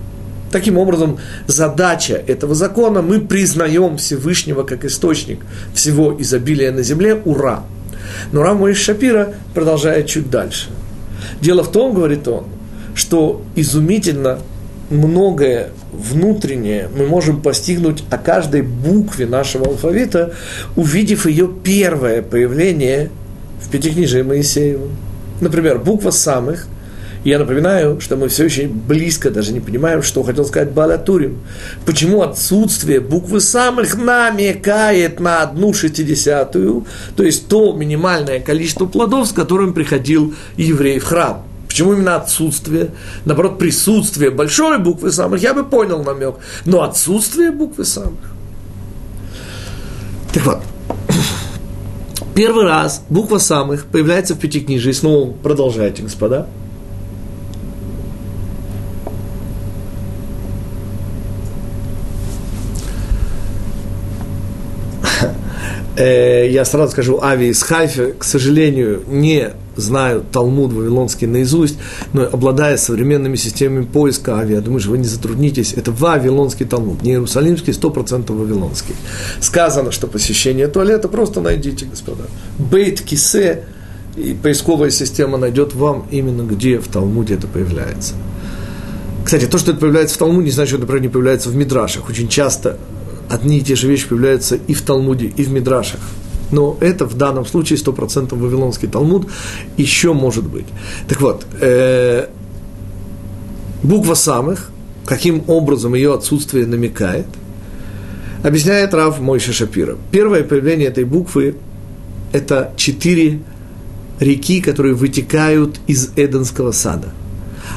[0.51, 5.41] Таким образом, задача этого закона, мы признаем Всевышнего как источник
[5.75, 7.65] всего изобилия на земле, ура!
[8.33, 10.69] Но Рам Шапира продолжает чуть дальше.
[11.41, 12.45] Дело в том, говорит он,
[12.95, 14.39] что изумительно
[14.91, 20.35] многое внутреннее мы можем постигнуть о каждой букве нашего алфавита,
[20.77, 23.11] увидев ее первое появление
[23.61, 24.89] в Пятикнижии Моисеева.
[25.41, 26.67] Например, буква самых.
[27.25, 31.41] Я напоминаю, что мы все еще близко даже не понимаем, что хотел сказать Балатурим.
[31.87, 36.85] Почему отсутствие буквы самых намекает на одну шестидесятую,
[37.17, 42.93] то есть то минимальное количество плодов, с которым приходил еврей в храм– Почему именно отсутствие?
[43.25, 48.21] Наоборот, присутствие большой буквы самых, я бы понял намек, но отсутствие буквы самых.
[50.33, 50.63] Так вот,
[52.37, 54.93] первый раз буква самых появляется в Пятикнижии.
[54.93, 56.47] Снова продолжайте, господа.
[65.97, 71.79] Э, я сразу скажу, Ави из Хайфа, к сожалению, не знаю Талмуд Вавилонский наизусть,
[72.13, 77.03] но обладая современными системами поиска Ави, я думаю, что вы не затруднитесь, это Вавилонский Талмуд,
[77.03, 78.95] не Иерусалимский, 100% Вавилонский.
[79.41, 82.25] Сказано, что посещение туалета, просто найдите, господа.
[82.59, 83.65] Бейт Кисе,
[84.17, 88.15] и поисковая система найдет вам именно где в Талмуде это появляется.
[89.25, 92.09] Кстати, то, что это появляется в Талмуде, не значит, что например, не появляется в Мидрашах.
[92.09, 92.79] Очень часто
[93.29, 96.01] одни и те же вещи появляются и в Талмуде, и в Мидрашах.
[96.51, 99.29] Но это в данном случае 100% Вавилонский Талмуд
[99.77, 100.67] еще может быть.
[101.09, 102.29] Так вот, э,
[103.83, 104.71] буква самых,
[105.07, 107.27] каким образом ее отсутствие намекает,
[108.43, 109.97] объясняет Рав Мойша Шапира.
[110.11, 111.57] Первое появление этой буквы–
[112.33, 113.41] это четыре
[114.21, 117.09] реки, которые вытекают из Эденского сада.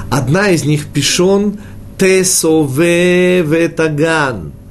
[0.09, 1.59] Одна из них– Пишон
[1.97, 4.51] Тесове Ветаган–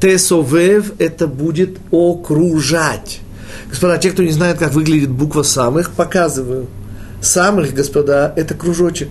[0.00, 3.20] Тесовев– это будет окружать.
[3.68, 6.66] Господа, те, кто не знает, как выглядит буква самых, показываю.
[7.20, 9.08] Самых, господа, это кружочек.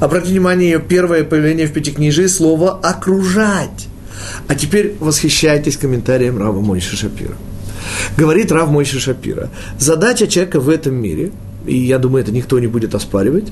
[0.00, 3.88] Обратите внимание, ее первое появление в Пятикнижии– слово «окружать».
[4.48, 7.34] А теперь восхищайтесь комментарием Рава Мойши Шапира.
[8.16, 11.32] Говорит Рав Мойши Шапира, задача человека в этом мире,
[11.66, 13.48] и я думаю, это никто не будет оспаривать,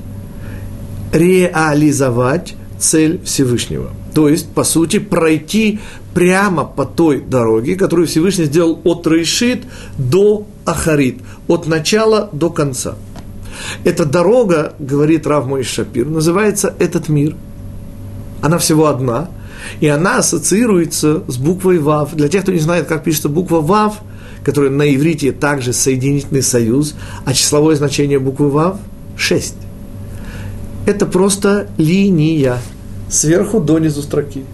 [1.11, 3.89] реализовать цель Всевышнего.
[4.13, 5.79] То есть, по сути, пройти
[6.13, 9.63] прямо по той дороге, которую Всевышний сделал от Рейшит
[9.97, 12.95] до Ахарит, от начала до конца.
[13.83, 17.35] Эта дорога, говорит Рав Мой Шапир, называется «Этот мир».
[18.41, 19.29] Она всего одна,
[19.81, 22.15] и она ассоциируется с буквой «Вав».
[22.15, 23.99] Для тех, кто не знает, как пишется буква «Вав»,
[24.43, 28.77] которая на иврите также соединительный союз, а числовое значение буквы «Вав»–
[29.17, 29.55] 6.
[30.89, 32.57] Это просто линия
[33.11, 34.43] сверху донизу строки–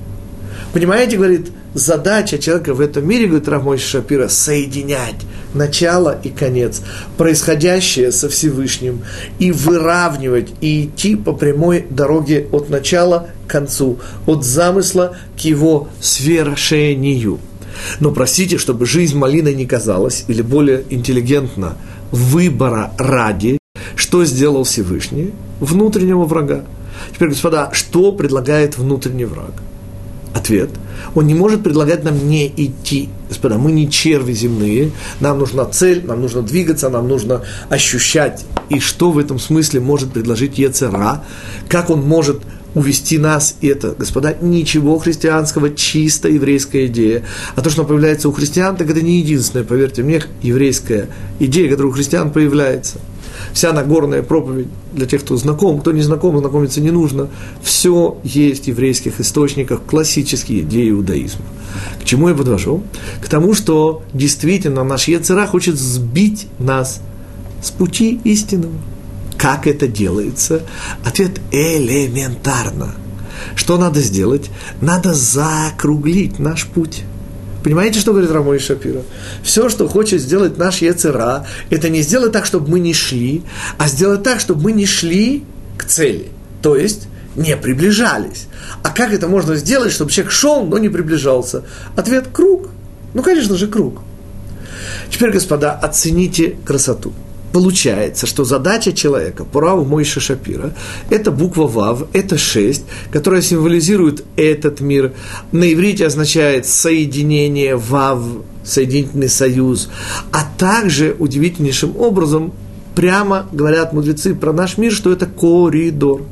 [0.75, 5.15] Понимаете, говорит, задача человека в этом мире, говорит Рамой Шапира, соединять
[5.53, 6.81] начало и конец,
[7.15, 9.01] происходящее со Всевышним,
[9.39, 15.87] и выравнивать, и идти по прямой дороге от начала к концу, от замысла к его
[16.01, 17.39] свершению.
[18.01, 21.77] Но простите, чтобы жизнь малиной не казалась, или более интеллигентно,
[22.11, 23.59] выбора ради,
[23.95, 25.33] что сделал Всевышний?
[25.59, 26.65] Внутреннего врага.
[27.13, 29.53] Теперь, господа, что предлагает внутренний враг?
[30.33, 30.69] Ответ.
[31.13, 33.09] Он не может предлагать нам не идти.
[33.29, 38.45] Господа, мы не черви земные, нам нужна цель, нам нужно двигаться, нам нужно ощущать.
[38.69, 41.23] И что в этом смысле может предложить Ецера?
[41.69, 42.41] Как он может
[42.73, 47.23] увести нас, и это, господа, ничего христианского, чисто еврейская идея.
[47.55, 51.07] А то, что появляется у христиан, так это не единственная, поверьте мне, еврейская
[51.39, 52.99] идея, которая у христиан появляется–
[53.53, 57.29] вся Нагорная проповедь, для тех, кто знаком, кто не знаком, знакомиться не нужно,
[57.61, 61.45] все есть в еврейских источниках, классические идеи иудаизма.
[62.01, 62.83] К чему я подвожу?
[63.21, 67.01] К тому, что действительно наш Ецера хочет сбить нас
[67.61, 68.75] с пути истинного.
[69.37, 70.63] Как это делается?
[71.03, 72.95] Ответ элементарно.
[73.55, 74.49] Что надо сделать?
[74.81, 77.03] Надо закруглить наш путь.
[77.65, 79.01] Понимаете, что говорит Рамой Шапира?
[79.41, 83.41] Все, что хочет сделать наш Ецера, это не сделать так, чтобы мы не шли,
[83.79, 85.43] а сделать так, чтобы мы не шли
[85.75, 86.27] к цели.
[86.61, 88.45] То есть не приближались.
[88.83, 91.63] А как это можно сделать, чтобы человек шел, но не приближался?
[91.95, 92.69] Ответ– круг.
[93.15, 94.03] Ну, конечно же, круг.
[95.09, 97.13] Теперь, господа, оцените красоту–
[97.55, 100.73] Получается, что задача человека, Пурау Мойша Шапира,
[101.09, 105.13] это буква Вав, это шесть, которая символизирует этот мир.
[105.53, 108.21] На иврите означает соединение Вав,
[108.65, 109.87] соединительный союз,
[110.33, 112.51] а также удивительнейшим образом
[112.93, 116.23] прямо говорят мудрецы про наш мир, что это коридор.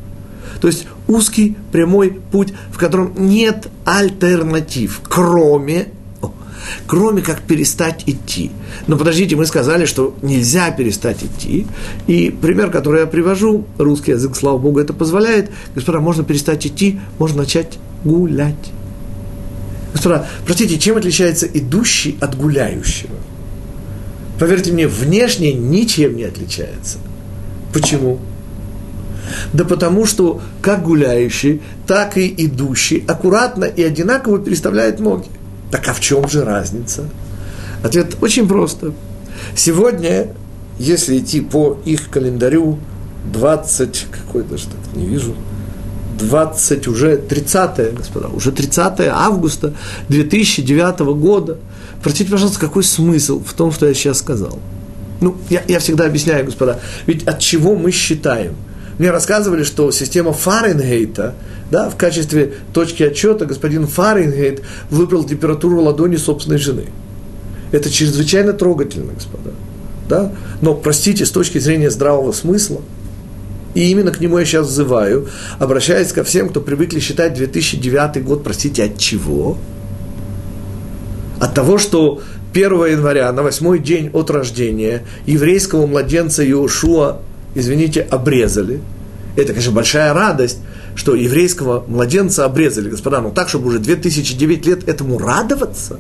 [0.59, 5.87] То есть узкий прямой путь, в котором нет альтернатив, кроме
[6.87, 8.51] кроме как перестать идти.
[8.87, 11.67] Но подождите, мы сказали, что нельзя перестать идти.
[12.07, 15.51] И пример, который я привожу, русский язык, слава богу, это позволяет.
[15.75, 18.71] Господа, можно перестать идти, можно начать гулять.
[19.93, 23.15] Господа, простите, чем отличается идущий от гуляющего?
[24.39, 26.97] Поверьте мне, внешне ничем не отличается.
[27.71, 28.19] Почему?
[29.53, 35.29] Да потому что как гуляющий, так и идущий аккуратно и одинаково переставляет ноги.
[35.73, 37.09] Так а в чем же разница?
[37.81, 38.93] Ответ очень просто.
[39.55, 40.27] Сегодня,
[40.77, 42.77] если идти по их календарю,
[43.33, 45.33] 20, какой даже так не вижу,
[46.19, 49.73] 20, уже 30, господа, уже 30 августа
[50.09, 51.57] 2009 года.
[52.03, 54.59] Простите, пожалуйста, какой смысл в том, что я сейчас сказал?
[55.21, 58.53] Ну, я, я всегда объясняю, господа, ведь от чего мы считаем–
[58.99, 61.35] мне рассказывали, что система Фаренгейта,
[61.71, 66.85] да, в качестве точки отчета господин Фаренгейт выбрал температуру ладони собственной жены.
[67.71, 69.51] Это чрезвычайно трогательно, господа.
[70.07, 70.31] Да?
[70.61, 72.81] Но, простите, с точки зрения здравого смысла,
[73.73, 75.27] и именно к нему я сейчас взываю,
[75.57, 79.57] обращаясь ко всем, кто привыкли считать 2009 год, простите, от чего?
[81.39, 82.21] От того, что
[82.53, 87.19] 1 января, на восьмой день от рождения еврейского младенца Иошуа
[87.55, 88.81] извините, обрезали.
[89.35, 90.59] Это, конечно, большая радость,
[90.95, 95.99] что еврейского младенца обрезали, господа, но так, чтобы уже 2009 лет этому радоваться,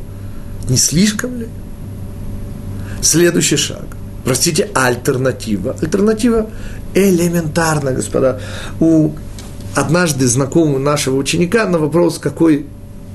[0.69, 1.47] не слишком ли?
[3.01, 3.85] Следующий шаг.
[4.23, 5.75] Простите, альтернатива.
[5.81, 6.49] Альтернатива
[6.93, 8.39] элементарна, господа.
[8.79, 9.11] У
[9.75, 12.67] однажды знакомого нашего ученика на вопрос, какой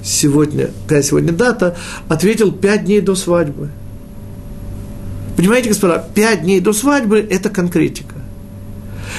[0.05, 1.77] сегодня, какая сегодня дата,
[2.09, 3.71] ответил пять дней до свадьбы.
[5.37, 8.17] Понимаете, господа, пять дней до свадьбы– это конкретика.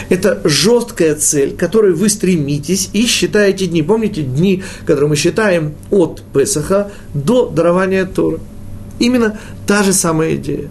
[0.08, 3.84] Это жесткая цель, к которой вы стремитесь и считаете дни.
[3.84, 8.40] Помните дни, которые мы считаем от Песаха до дарования Тора?
[9.00, 10.70] Именно та же самая идея.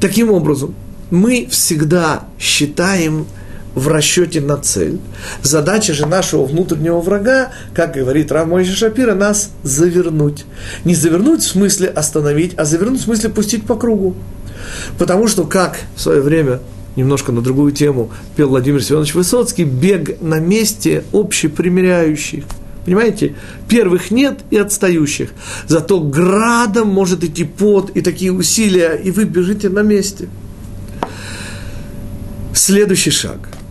[0.00, 0.74] Таким образом,
[1.10, 3.26] мы всегда считаем
[3.74, 4.98] в расчете на цель.
[5.42, 10.46] Задача же нашего внутреннего врага, как говорит Рав Мойши Шапира, нас завернуть.
[10.84, 14.16] Не завернуть в смысле остановить, а завернуть в смысле пустить по кругу.
[14.98, 16.60] Потому что, как в свое время
[16.96, 22.44] немножко на другую тему пел Владимир Семенович Высоцкий, бег на месте общепримиряющих.
[22.84, 23.34] Понимаете,
[23.68, 25.30] первых нет и отстающих.
[25.66, 30.28] Зато градом может идти пот и такие усилия, и вы бежите на месте.
[32.54, 33.48] Следующий шаг–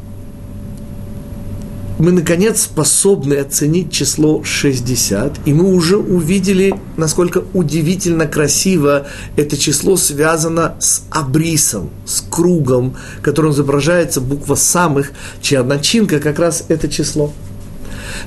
[1.98, 9.96] мы, наконец, способны оценить число 60, и мы уже увидели, насколько удивительно красиво это число
[9.96, 17.32] связано с абрисом, с кругом, которым изображается буква самых, чья начинка как раз это число.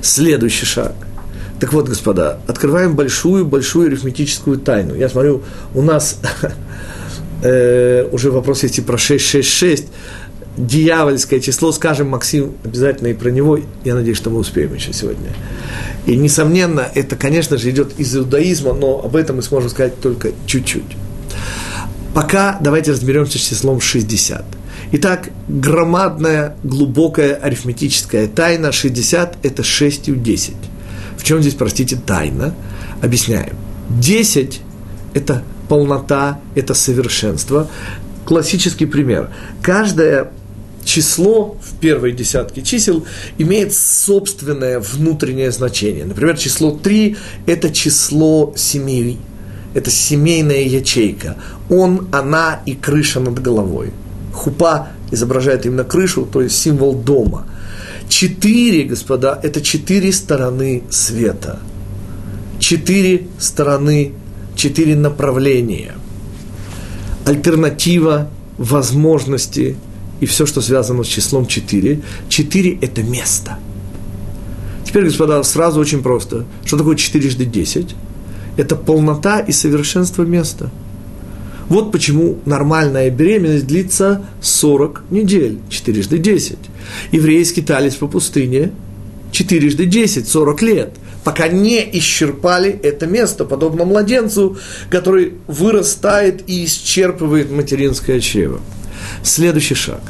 [0.00, 0.94] Следующий шаг.
[1.60, 4.94] Так вот, господа, открываем большую-большую арифметическую тайну.
[4.94, 5.42] Я смотрю,
[5.74, 6.18] у нас
[7.42, 9.88] э, уже вопрос есть и про 666,
[10.58, 15.30] дьявольское число, скажем, Максим, обязательно и про него, я надеюсь, что мы успеем еще сегодня.
[16.06, 20.32] И, несомненно, это, конечно же, идет из иудаизма, но об этом мы сможем сказать только
[20.46, 20.96] чуть-чуть.
[22.14, 24.44] Пока давайте разберемся с числом 60.
[24.90, 30.54] Итак, громадная, глубокая арифметическая тайна 60– это 6 у 10.
[31.16, 32.54] В чем здесь, простите, тайна?
[33.02, 33.54] Объясняем.
[33.90, 34.60] 10–
[35.14, 37.68] это полнота, это совершенство.
[38.24, 39.30] Классический пример.
[39.62, 40.30] Каждое
[40.88, 43.04] число в первой десятке чисел
[43.36, 46.06] имеет собственное внутреннее значение.
[46.06, 47.16] Например, число 3–
[47.46, 49.18] это число семьи,
[49.74, 51.36] это семейная ячейка.
[51.68, 53.92] Он, она и крыша над головой.
[54.32, 57.46] Хупа изображает именно крышу, то есть символ дома.
[58.08, 61.58] Четыре, господа, это четыре стороны света.
[62.60, 64.12] Четыре стороны,
[64.56, 65.96] четыре направления.
[67.26, 69.76] Альтернатива, возможности
[70.20, 72.00] и все, что связано с числом четыре.
[72.28, 73.58] Четыре– это место.
[74.84, 76.46] Теперь, господа, сразу очень просто.
[76.64, 77.94] Что такое четырежды десять?
[78.56, 80.70] Это полнота и совершенство места–
[81.68, 86.56] вот почему нормальная беременность длится 40 недель, четырежды 10.
[87.12, 88.72] Евреи скитались по пустыне
[89.32, 90.94] четырежды 10, 40 лет,
[91.24, 94.56] пока не исчерпали это место, подобно младенцу,
[94.88, 98.60] который вырастает и исчерпывает материнское чрево.
[99.22, 100.00] Следующий шаг.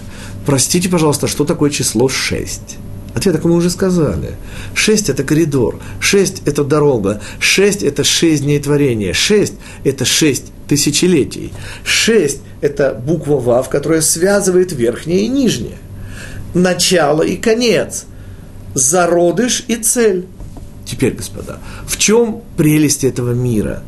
[0.47, 2.61] Простите, пожалуйста, что такое число 6?
[3.15, 4.37] Ответ, как мы уже сказали.
[4.75, 11.53] Шесть– это коридор, шесть– это дорога, шесть– это шесть дней творения, шесть– это шесть тысячелетий.
[11.85, 15.79] Шесть– это буква «Вав», которая связывает верхнее и нижнее.
[16.55, 18.05] Начало и конец.
[18.75, 20.27] Зародыш и цель.
[20.85, 23.83] Теперь, господа, в чем прелесть этого мира?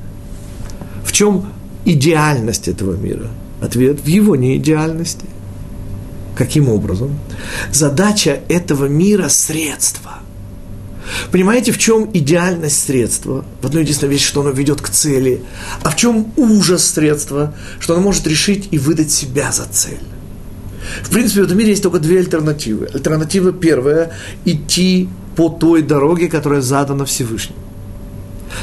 [1.04, 1.52] В чем
[1.84, 3.28] идеальность этого мира?
[3.60, 5.26] Ответ– в его неидеальности.
[6.36, 7.18] Каким образом?
[7.72, 10.18] Задача этого мира– средство–
[11.30, 13.44] Понимаете, в чем идеальность средства?
[13.62, 15.42] В одной единственной вещи, что оно ведет к цели.
[15.82, 17.54] А в чем ужас средства?
[17.78, 20.00] Что оно может решить и выдать себя за цель.
[21.02, 22.88] В принципе, в этом мире есть только две альтернативы.
[22.92, 24.12] Альтернатива первая–
[24.44, 27.56] идти по той дороге, которая задана Всевышним.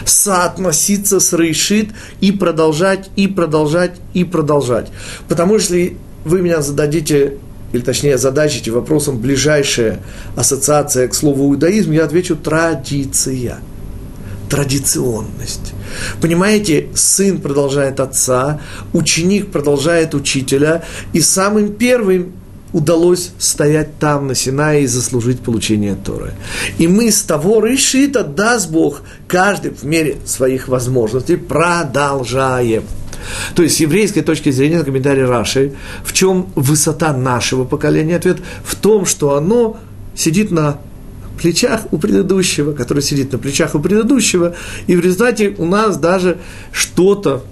[0.06, 1.90] Соотноситься с Рейшит
[2.22, 4.92] и продолжать, и продолжать, и продолжать.
[5.28, 7.38] Потому что если вы меня зададите
[7.74, 10.00] или точнее задачите вопросом ближайшая
[10.36, 13.60] ассоциация к слову иудаизм, я отвечу традиция,
[14.50, 15.74] традиционность.
[16.22, 18.62] Понимаете, сын продолжает отца,
[18.94, 20.84] ученик продолжает учителя,
[21.14, 22.34] и самым первым
[22.74, 26.34] удалось стоять там, на Синае, и заслужить получение Торы.
[26.78, 32.84] И мы с того решита, даст Бог, каждый в мере своих возможностей продолжаем.
[33.56, 38.16] То есть, с еврейской точки зрения, на комментарий Раши, в чем высота нашего поколения?
[38.16, 39.78] Ответ в том, что оно
[40.16, 40.80] сидит на
[41.38, 44.56] плечах у предыдущего, который сидит на плечах у предыдущего,
[44.88, 46.38] и в результате у нас даже
[46.72, 47.44] что-то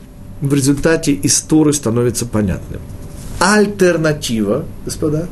[0.41, 2.81] в результате истории становится понятным.
[3.39, 5.27] Альтернатива, господа,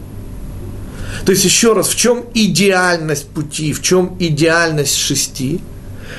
[1.26, 5.62] то есть еще раз, в чем идеальность пути, в чем идеальность шести?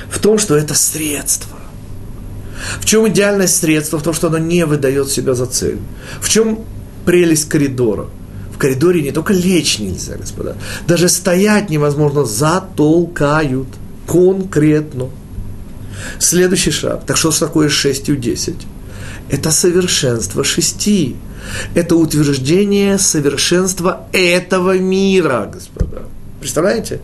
[0.08, 1.58] В том, что это средство.
[2.80, 3.98] В чем идеальность средства?
[3.98, 5.78] В том, что оно не выдает себя за цель.
[6.20, 6.60] В чем
[7.04, 8.06] прелесть коридора?
[8.52, 10.56] В коридоре не только лечь нельзя, господа.
[10.86, 13.68] Даже стоять невозможно, затолкают.
[14.06, 15.08] Конкретно.
[16.18, 17.04] Следующий шаг.
[17.06, 18.66] Так что же такое шестью десять?
[19.28, 21.16] Это совершенство шести.
[21.74, 26.02] Это утверждение совершенства этого мира, господа.
[26.40, 27.00] Представляете?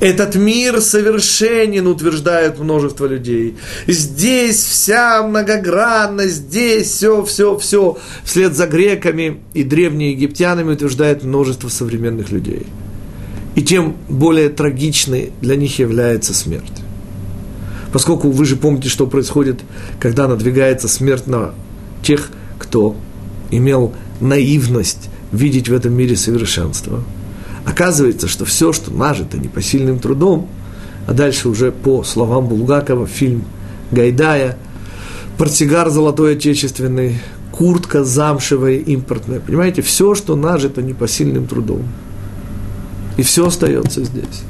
[0.00, 3.56] Этот мир совершенен, утверждают множество людей.
[3.86, 7.98] Здесь вся многогранность, здесь все, все, все.
[8.24, 12.66] Вслед за греками и древними египтянами утверждает множество современных людей.
[13.54, 16.82] И тем более трагичной для них является смерть.
[17.92, 19.60] Поскольку вы же помните, что происходит,
[20.00, 21.54] когда надвигается смерть на
[22.02, 22.30] тех,
[22.64, 22.96] кто
[23.50, 27.02] имел наивность видеть в этом мире совершенство–
[27.64, 30.48] Оказывается, что все, что нажито непосильным трудом,
[31.06, 33.44] а дальше уже по словам Булгакова, фильм
[33.90, 34.58] Гайдая,
[35.38, 37.18] портсигар золотой отечественный,
[37.52, 41.82] куртка замшевая импортная, понимаете, все, что нажито непосильным трудом.
[43.16, 44.42] И все остается здесь.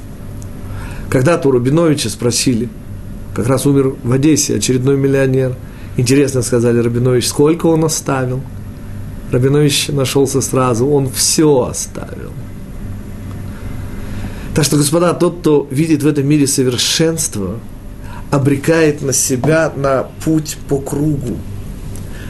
[1.10, 2.68] Когда-то у Рубиновича спросили,
[3.34, 5.54] как раз умер в Одессе очередной миллионер,
[5.97, 8.40] интересно сказали Рабинович, сколько он оставил.
[9.32, 12.32] Рабинович нашелся сразу, он все оставил–
[14.55, 17.59] Так что, господа, тот, кто видит в этом мире совершенство,
[18.30, 21.36] обрекает на себя на путь по кругу.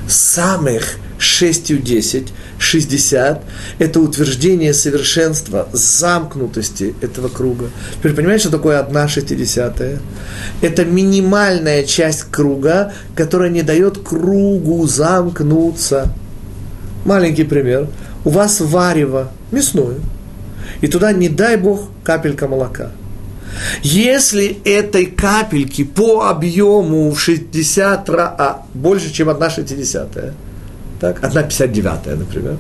[0.09, 3.43] Самых шестью десять, шестьдесят–
[3.79, 7.71] это утверждение совершенства, замкнутости этого круга.
[7.99, 10.01] Теперь понимаете, что такое одна шестидесятая?
[10.61, 16.13] Это минимальная часть круга, которая не дает кругу замкнуться.
[17.05, 17.89] Маленький пример.
[18.25, 19.97] У вас варево мясное,
[20.81, 22.93] и туда, не дай бог, капелька молока–
[23.83, 30.35] если этой капельки по объему в 60 а больше, чем 1 60
[31.01, 32.59] так, 1 59 например,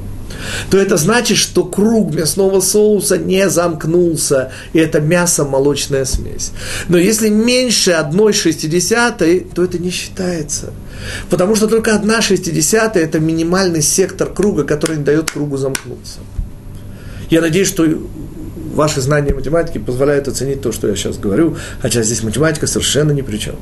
[0.71, 6.53] то это значит, что круг мясного соуса не замкнулся, и это мясо-молочная смесь.
[6.89, 10.73] Но если меньше 1,6, то это не считается.
[11.31, 16.19] Потому что только 1,6– это минимальный сектор круга, который не дает кругу замкнуться.
[17.31, 17.87] Я надеюсь, что
[18.75, 23.23] ваши знания математики позволяют оценить то, что я сейчас говорю, хотя здесь математика совершенно ни
[23.23, 23.57] при чем.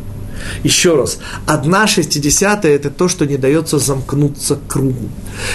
[0.64, 5.08] Еще раз, одна шестидесятая– это то, что не дается замкнуться кругу.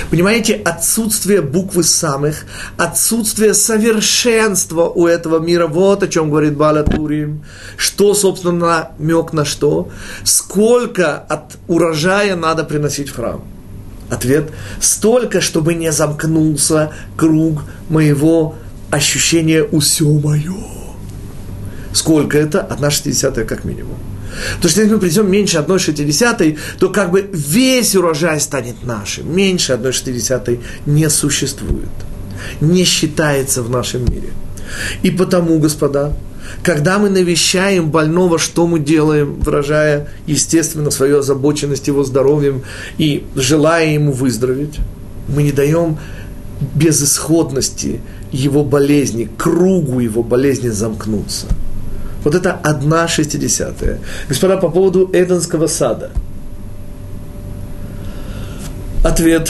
[0.10, 2.46] Понимаете, отсутствие буквы самых,
[2.78, 7.44] отсутствие совершенства у этого мира, вот о чем говорит Бала Турим.
[7.76, 9.90] Что, собственно, намек на что?
[10.24, 13.44] Сколько от урожая надо приносить в храм?
[14.10, 18.56] Ответ– столько, чтобы не замкнулся круг моего
[18.90, 20.54] ощущение «усё мое».
[21.94, 22.62] Сколько это?
[22.62, 23.98] Одна шестидесятая как минимум.
[24.56, 29.36] Потому что если мы придем меньше одной шестидесятой, то как бы весь урожай станет нашим.
[29.36, 31.90] Меньше одной шестидесятой не существует.
[32.62, 34.30] Не считается в нашем мире.
[35.02, 36.14] И потому, господа,
[36.64, 42.64] когда мы навещаем больного, что мы делаем, выражая, естественно, свою озабоченность его здоровьем
[42.98, 44.76] и желая ему выздороветь,
[45.28, 45.98] мы не даем
[46.76, 48.02] безысходности
[48.32, 51.48] его болезни, кругу его болезни замкнуться.
[52.24, 54.00] Вот это одна шестидесятая.
[54.28, 56.12] Господа, по поводу Эденского сада.
[59.04, 59.50] Ответ.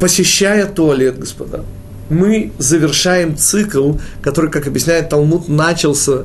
[0.00, 1.64] Посещая туалет, господа,
[2.08, 6.24] мы завершаем цикл, который, как объясняет Талмуд, начался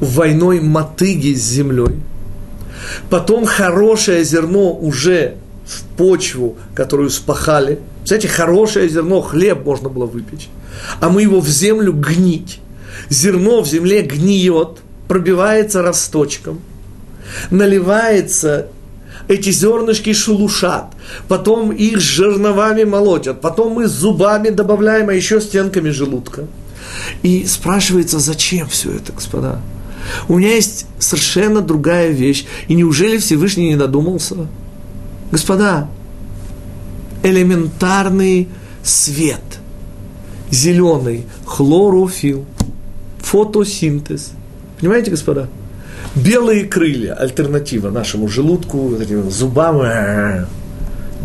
[0.00, 1.96] войной мотыги с землей.
[3.10, 5.34] Потом хорошее зерно уже
[5.66, 7.78] в почву, которую спахали.
[8.02, 10.48] Кстати, хорошее зерно, хлеб можно было выпечь.
[11.00, 12.60] А мы его в землю гнить.
[13.08, 14.78] Зерно в земле гниет,
[15.08, 16.60] пробивается росточком,
[17.50, 18.68] наливается
[19.28, 20.86] эти зернышки шелушат,
[21.28, 26.46] потом их с жерновами молотят, потом мы зубами добавляем, а еще стенками желудка.
[27.22, 29.60] И спрашивается, зачем все это, господа?
[30.28, 32.46] У меня есть совершенно другая вещь.
[32.68, 34.48] И неужели Всевышний не додумался?
[35.30, 35.88] Господа,
[37.22, 38.48] элементарный
[38.82, 39.40] свет,
[40.50, 42.44] зеленый хлорофилл,
[43.18, 44.32] фотосинтез.
[44.78, 45.48] Понимаете, господа?
[46.14, 48.94] Белые крылья, альтернатива нашему желудку,
[49.28, 50.46] зубам, э,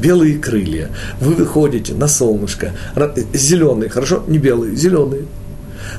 [0.02, 0.90] белые крылья.
[1.20, 2.74] Вы выходите на солнышко,
[3.34, 5.24] зеленые, хорошо, не белые, зеленые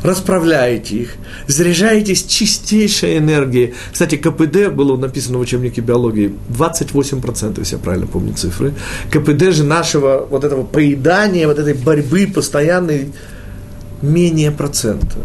[0.07, 1.15] расправляете их,
[1.47, 3.75] заряжаетесь чистейшей энергией.
[3.93, 8.75] Кстати, КПД было написано в учебнике биологии 28%, если я правильно помню цифры.
[9.11, 13.13] КПД же нашего вот этого поедания, вот этой борьбы постоянной
[14.03, 15.19] менее процента.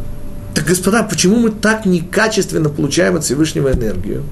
[0.53, 4.23] Так, господа, почему мы так некачественно получаем от Всевышнего энергию?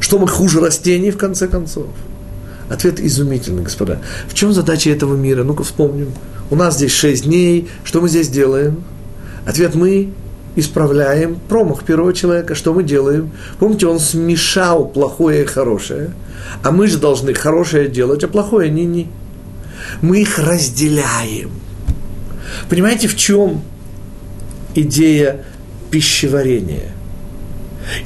[0.00, 1.86] Что мы хуже растений, в конце концов?
[2.68, 4.00] Ответ изумительный, господа.
[4.28, 5.44] В чем задача этого мира?
[5.44, 6.12] Ну-ка вспомним.
[6.50, 7.68] У нас здесь шесть дней.
[7.84, 8.82] Что мы здесь делаем?
[9.50, 10.10] Ответ мы
[10.54, 12.54] исправляем промах первого человека.
[12.54, 13.32] Что мы делаем?
[13.58, 16.12] Помните, он смешал плохое и хорошее.
[16.62, 19.08] А мы же должны хорошее делать, а плохое не-не.
[20.02, 21.50] Мы их разделяем.
[22.68, 23.62] Понимаете, в чем
[24.76, 25.44] идея
[25.90, 26.92] пищеварения?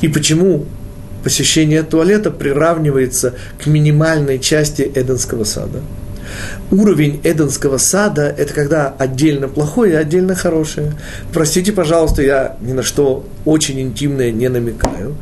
[0.00, 0.64] И почему
[1.24, 5.82] посещение туалета приравнивается к минимальной части Эденского сада?
[6.70, 10.94] Уровень Эденского сада– это когда отдельно плохое, и отдельно хорошее.
[11.32, 15.16] Простите, пожалуйста, я ни на что очень интимное не намекаю,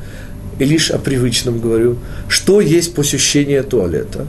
[0.58, 1.98] и лишь о привычном говорю.
[2.28, 4.26] Что есть посещение туалета?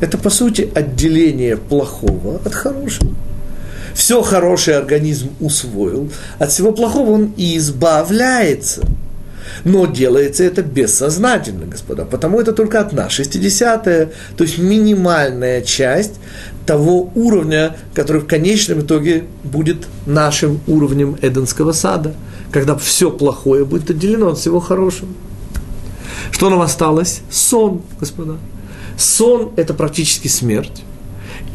[0.00, 3.14] Это, по сути, отделение плохого от хорошего.
[3.94, 8.82] Все хорошее организм усвоил, от всего плохого он и избавляется–
[9.64, 12.04] но делается это бессознательно, господа.
[12.04, 16.14] Потому это только одна шестидесятая, то есть минимальная часть
[16.66, 22.14] того уровня, который в конечном итоге будет нашим уровнем Эденского сада,
[22.50, 25.08] когда все плохое будет отделено от всего хорошего.
[26.30, 27.20] Что нам осталось?
[27.30, 28.36] Сон, господа.
[28.98, 30.82] Сон– это практически смерть.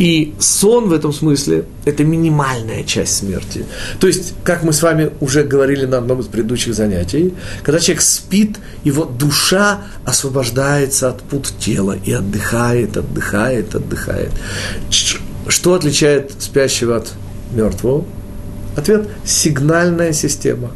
[0.02, 3.66] И сон в этом смысле– это минимальная часть смерти.
[4.00, 8.02] То есть, как мы с вами уже говорили на одном из предыдущих занятий, когда человек
[8.02, 14.32] спит, его душа освобождается от пут тела и отдыхает, отдыхает, отдыхает.
[14.90, 17.12] Что отличает спящего от
[17.52, 18.04] мертвого?
[18.76, 20.72] Ответ– сигнальная система.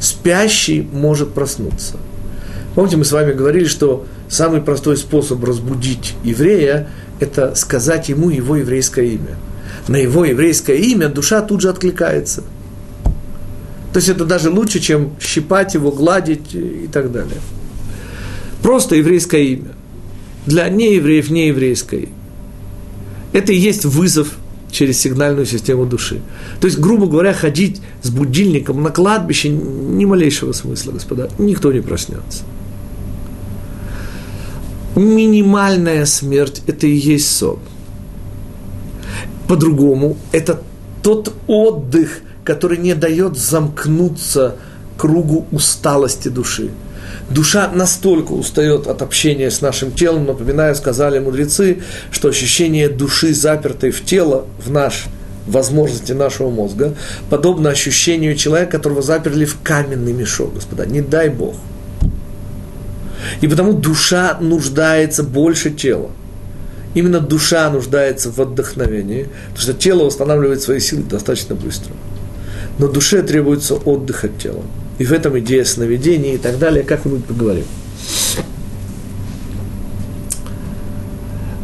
[0.00, 1.94] Спящий может проснуться.
[2.74, 6.88] Помните, мы с вами говорили, что самый простой способ разбудить еврея–
[7.20, 9.36] это сказать ему его еврейское имя.
[9.88, 12.42] На его еврейское имя душа тут же откликается.
[13.92, 17.40] То есть это даже лучше, чем щипать его, гладить и так далее.
[18.62, 19.70] Просто еврейское имя.
[20.44, 22.08] Для неевреев нееврейское.
[23.32, 24.36] Это и есть вызов
[24.70, 26.20] через сигнальную систему души.
[26.60, 31.30] То есть, грубо говоря, ходить с будильником на кладбище ни малейшего смысла, господа.
[31.38, 32.44] Никто не проснется.
[34.96, 37.58] Минимальная смерть– это и есть сон.
[39.46, 40.62] По-другому, это
[41.02, 44.56] тот отдых, который не дает замкнуться
[44.96, 46.70] кругу усталости души.
[47.28, 53.90] Душа настолько устает от общения с нашим телом, напоминаю, сказали мудрецы, что ощущение души, запертой
[53.90, 55.04] в тело, в наш
[55.46, 56.94] возможности нашего мозга,
[57.30, 61.54] подобно ощущению человека, которого заперли в каменный мешок, господа, не дай Бог.
[63.40, 66.10] И потому душа нуждается больше тела.
[66.94, 71.92] Именно душа нуждается в отдохновении, потому что тело восстанавливает свои силы достаточно быстро.
[72.78, 74.62] Но душе требуется отдых от тела.
[74.98, 77.64] И в этом идея сновидения и так далее, как мы поговорим.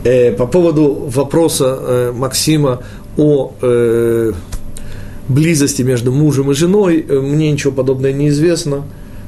[0.05, 2.83] Э, по поводу вопроса э, Максима
[3.17, 4.33] о э,
[5.29, 8.85] близости между мужем и женой, э, мне ничего подобного не известно,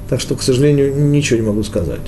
[0.09, 2.01] так что, к сожалению, ничего не могу сказать.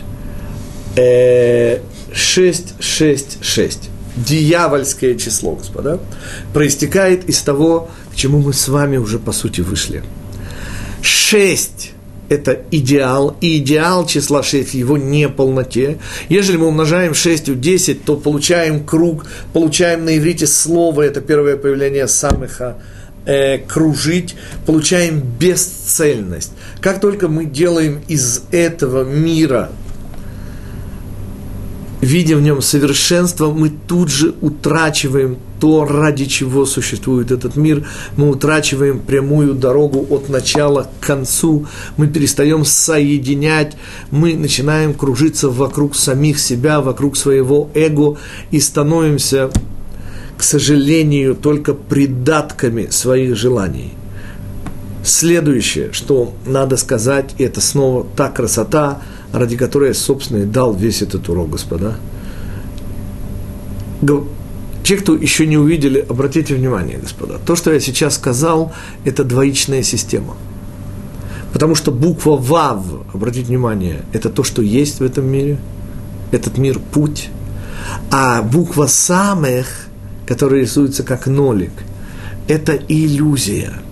[0.96, 1.80] Э,
[2.12, 3.90] 6, 6, 6.
[4.16, 6.00] Дьявольское число, господа,
[6.54, 10.02] проистекает из того, к чему мы с вами уже, по сути, вышли–
[11.06, 11.92] 6–
[12.28, 15.98] это идеал, и идеал числа 6 в его неполноте.
[16.28, 21.56] Если мы умножаем 6 у 10, то получаем круг, получаем на иврите слово, это первое
[21.56, 22.78] появление самыха,
[23.24, 24.34] э, кружить,
[24.66, 26.52] получаем бесцельность.
[26.80, 29.70] Как только мы делаем из этого мира
[32.06, 37.86] видя в нем совершенство, мы тут же утрачиваем то, ради чего существует этот мир.
[38.16, 41.66] Мы утрачиваем прямую дорогу от начала к концу.
[41.96, 43.76] Мы перестаем соединять.
[44.10, 48.18] Мы начинаем кружиться вокруг самих себя, вокруг своего эго
[48.52, 49.50] и становимся,
[50.38, 53.94] к сожалению, только придатками своих желаний.
[55.02, 59.02] Следующее, что надо сказать, это снова та красота–
[59.36, 61.96] ради которой я, собственно, и дал весь этот урок, господа.
[64.82, 68.72] Те, кто еще не увидели, обратите внимание, господа, то, что я сейчас сказал,
[69.04, 70.36] это двоичная система.
[71.52, 75.58] Потому что буква ВАВ, обратите внимание, это то, что есть в этом мире,
[76.30, 77.30] этот мир– путь.
[78.10, 79.66] А буква Самех,
[80.26, 81.72] которая рисуется как нолик,
[82.48, 83.72] это иллюзия–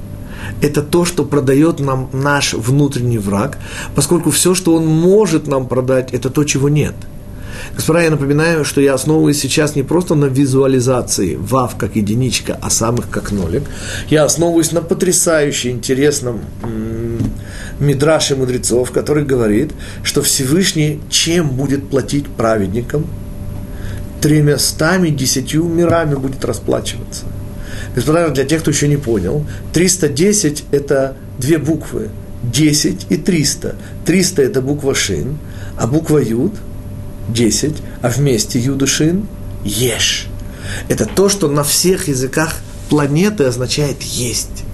[0.60, 3.58] это то, что продает нам наш внутренний враг,
[3.94, 6.94] поскольку все, что он может нам продать, это то, чего нет.
[7.74, 12.70] Господа, я напоминаю, что я основываюсь сейчас не просто на визуализации вав как единичка, а
[12.70, 13.62] самых как нолик.
[14.08, 16.40] Я основываюсь на потрясающе интересном
[17.80, 19.72] мидраше мудрецов, который говорит,
[20.02, 23.06] что Всевышний чем будет платить праведникам?
[24.20, 27.24] Тремястами десятью мирами будет расплачиваться.
[27.94, 32.10] Господа, для тех, кто еще не понял, 310– это две буквы.
[32.42, 33.76] 10 и 300.
[34.04, 35.38] 300– это буква Шин,
[35.78, 36.54] а буква Юд–
[37.28, 39.26] 10, а вместе Юд и Шин–
[39.64, 40.26] Еш.
[40.88, 42.56] Это то, что на всех языках
[42.88, 44.64] планеты означает «есть».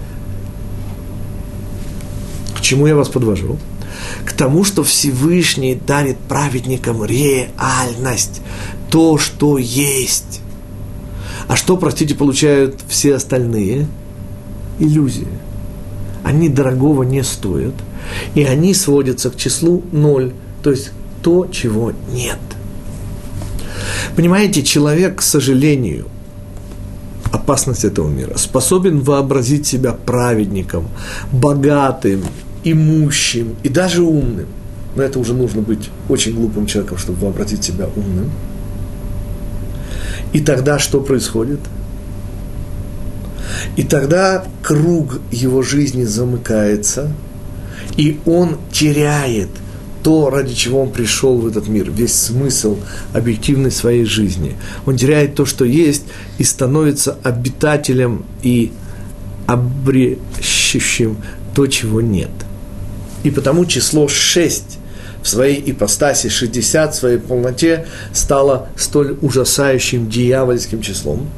[2.56, 3.58] К чему я вас подвожу?
[4.24, 8.40] К тому, что Всевышний дарит праведникам реальность,
[8.90, 10.40] то, что есть.
[11.50, 13.88] А что, простите, получают все остальные?
[14.78, 15.26] Иллюзии.
[16.22, 17.74] Они дорогого не стоят,
[18.36, 20.32] и они сводятся к числу ноль,
[20.62, 20.92] то есть
[21.24, 22.38] то, чего нет.
[24.14, 26.06] Понимаете, человек, к сожалению,
[27.32, 30.86] опасность этого мира, способен вообразить себя праведником,
[31.32, 32.22] богатым,
[32.62, 34.46] имущим и даже умным.
[34.94, 38.30] Но это уже нужно быть очень глупым человеком, чтобы вообразить себя умным–
[40.32, 41.60] и тогда что происходит?
[43.76, 47.12] И тогда круг его жизни замыкается,
[47.96, 49.48] и он теряет
[50.02, 52.78] то, ради чего он пришел в этот мир, весь смысл
[53.12, 54.56] объективной своей жизни.
[54.86, 56.04] Он теряет то, что есть,
[56.38, 58.72] и становится обитателем и
[59.46, 61.18] обрещущим
[61.54, 62.30] то, чего нет.
[63.24, 64.79] И потому число 6
[65.22, 71.28] в своей ипостаси 60 в своей полноте стало столь ужасающим дьявольским числом.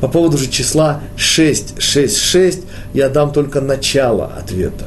[0.00, 2.60] По поводу же числа 666
[2.94, 4.86] я дам только начало ответа.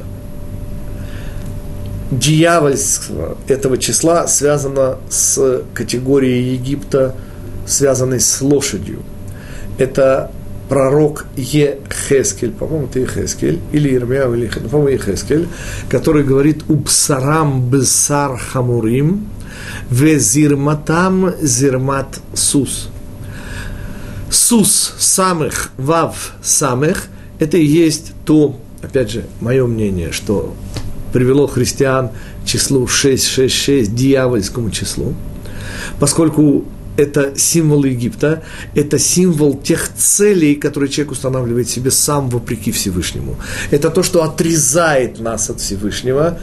[2.10, 7.14] Дьявольство этого числа связано с категорией Египта,
[7.66, 9.02] связанной с лошадью.
[9.76, 10.30] Это
[10.68, 15.48] пророк Ехескель, по-моему, это Ехескель, или Ирмияу, или, по-моему, Ехескель,
[15.88, 19.28] который говорит «Упсарам бесар хамурим,
[19.90, 22.88] везирматам зирмат сус».
[24.30, 27.08] Сус самых, вав самых,
[27.38, 30.54] это и есть то, опять же, мое мнение, что
[31.12, 32.10] привело христиан
[32.42, 35.14] к числу 666, дьявольскому числу,
[36.00, 36.64] поскольку
[36.96, 38.42] это символ Египта,
[38.74, 43.36] это символ тех целей, которые человек устанавливает себе сам вопреки Всевышнему.
[43.70, 46.38] Это то, что отрезает нас от Всевышнего,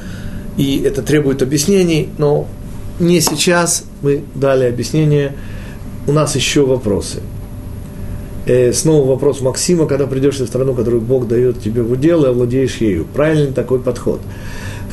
[0.57, 2.47] и это требует объяснений, но
[2.99, 5.35] не сейчас, мы дали объяснение,
[6.07, 7.19] у нас еще вопросы.
[8.45, 12.29] Э, снова вопрос Максима, когда придешь в страну, которую Бог дает тебе в удел, и
[12.29, 13.05] овладеешь ею.
[13.13, 14.19] Правильный такой подход–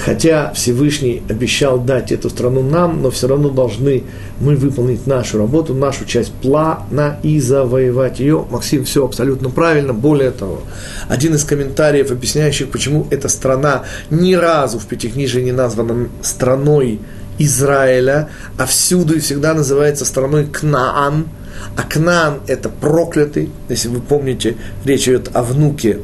[0.05, 4.05] Хотя Всевышний обещал дать эту страну нам, но все равно должны
[4.41, 8.47] мы выполнить нашу работу, нашу часть плана и завоевать ее.
[8.51, 9.93] Максим, все абсолютно правильно.
[9.93, 10.63] Более того,
[11.09, 16.99] один из комментариев, объясняющих, почему эта страна ни разу в Пятикнижии не названа страной
[17.39, 21.27] Израиля, а всюду и всегда называется страной Кнаан.
[21.77, 23.51] А Кнаан– это проклятый.
[23.69, 26.01] Если вы помните, речь идет о внуке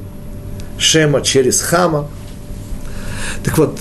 [0.79, 2.09] Шема через Хама–
[3.45, 3.81] так вот,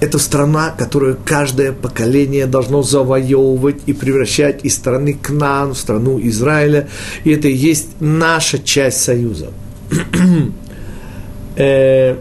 [0.00, 6.88] это страна, которую каждое поколение должно завоевывать и превращать из страны Кнаан в страну Израиля.
[7.24, 9.48] И это и есть наша часть союза.
[11.56, 12.16] э,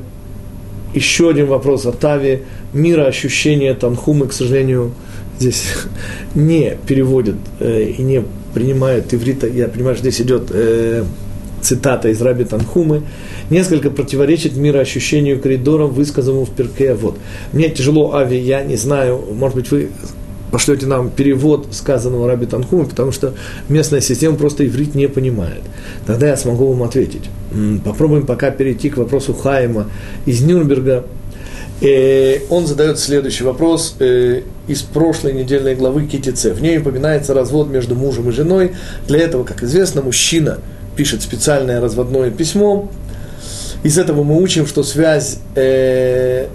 [0.94, 2.44] еще один вопрос о Таве.
[2.74, 4.94] Мира ощущения Танхумы, к сожалению,
[5.40, 5.66] здесь
[6.36, 8.24] не переводят э, и не
[8.54, 9.48] принимают иврита.
[9.48, 11.04] Я понимаю, что здесь идет э,
[11.62, 13.04] цитата из Раби Танхумы,
[13.50, 16.94] несколько противоречит мироощущению коридорам, высказанному в Перке.
[16.94, 17.18] Вот.
[17.54, 19.90] Мне тяжело, Ави, я не знаю, может быть, вы
[20.52, 23.34] пошлете нам перевод сказанного Раби Танхумы, потому что
[23.68, 25.62] местная система просто иврит не понимает.
[26.06, 27.30] Тогда я смогу вам ответить.
[27.84, 29.88] Попробуем пока перейти к вопросу Хайма
[30.26, 31.06] из Нюрнберга.
[31.82, 36.54] Э, он задает следующий вопрос э, из прошлой недельной главы Китице.
[36.54, 38.74] В ней упоминается развод между мужем и женой.
[39.08, 40.60] Для этого, как известно, мужчина–
[41.00, 42.90] пишет специальное разводное письмо.
[43.84, 46.48] Из этого мы учим, что связь э,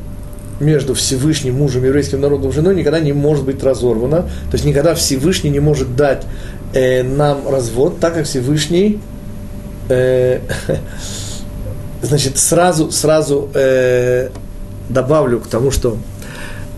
[0.60, 4.18] между Всевышним мужем и еврейским народом и женой никогда не может быть разорвана.
[4.50, 6.24] То есть никогда Всевышний не может дать
[6.74, 9.00] э, нам развод, так как Всевышний
[12.02, 13.50] значит, сразу, сразу
[14.88, 15.96] добавлю к тому, что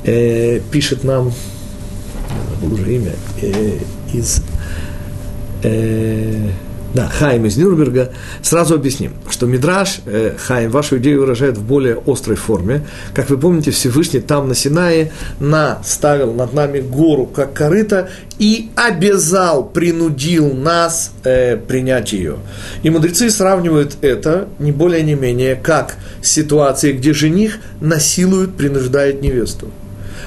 [0.05, 1.33] э, пишет нам,
[2.63, 3.79] уже имя, э,
[4.13, 4.43] из
[5.63, 6.49] э,
[6.95, 8.13] да, Хайм из Нюрнберга,
[8.43, 12.87] сразу объясним, что Мидраш, э, Хайм, вашу идею выражает в более острой форме.
[13.15, 18.09] Как вы помните, Всевышний там на Синае наставил над нами гору, как корыто,
[18.39, 22.37] и обязал, принудил нас э, принять ее.
[22.83, 29.71] И мудрецы сравнивают это, не более не менее, как ситуации, где жених насилует, принуждает невесту.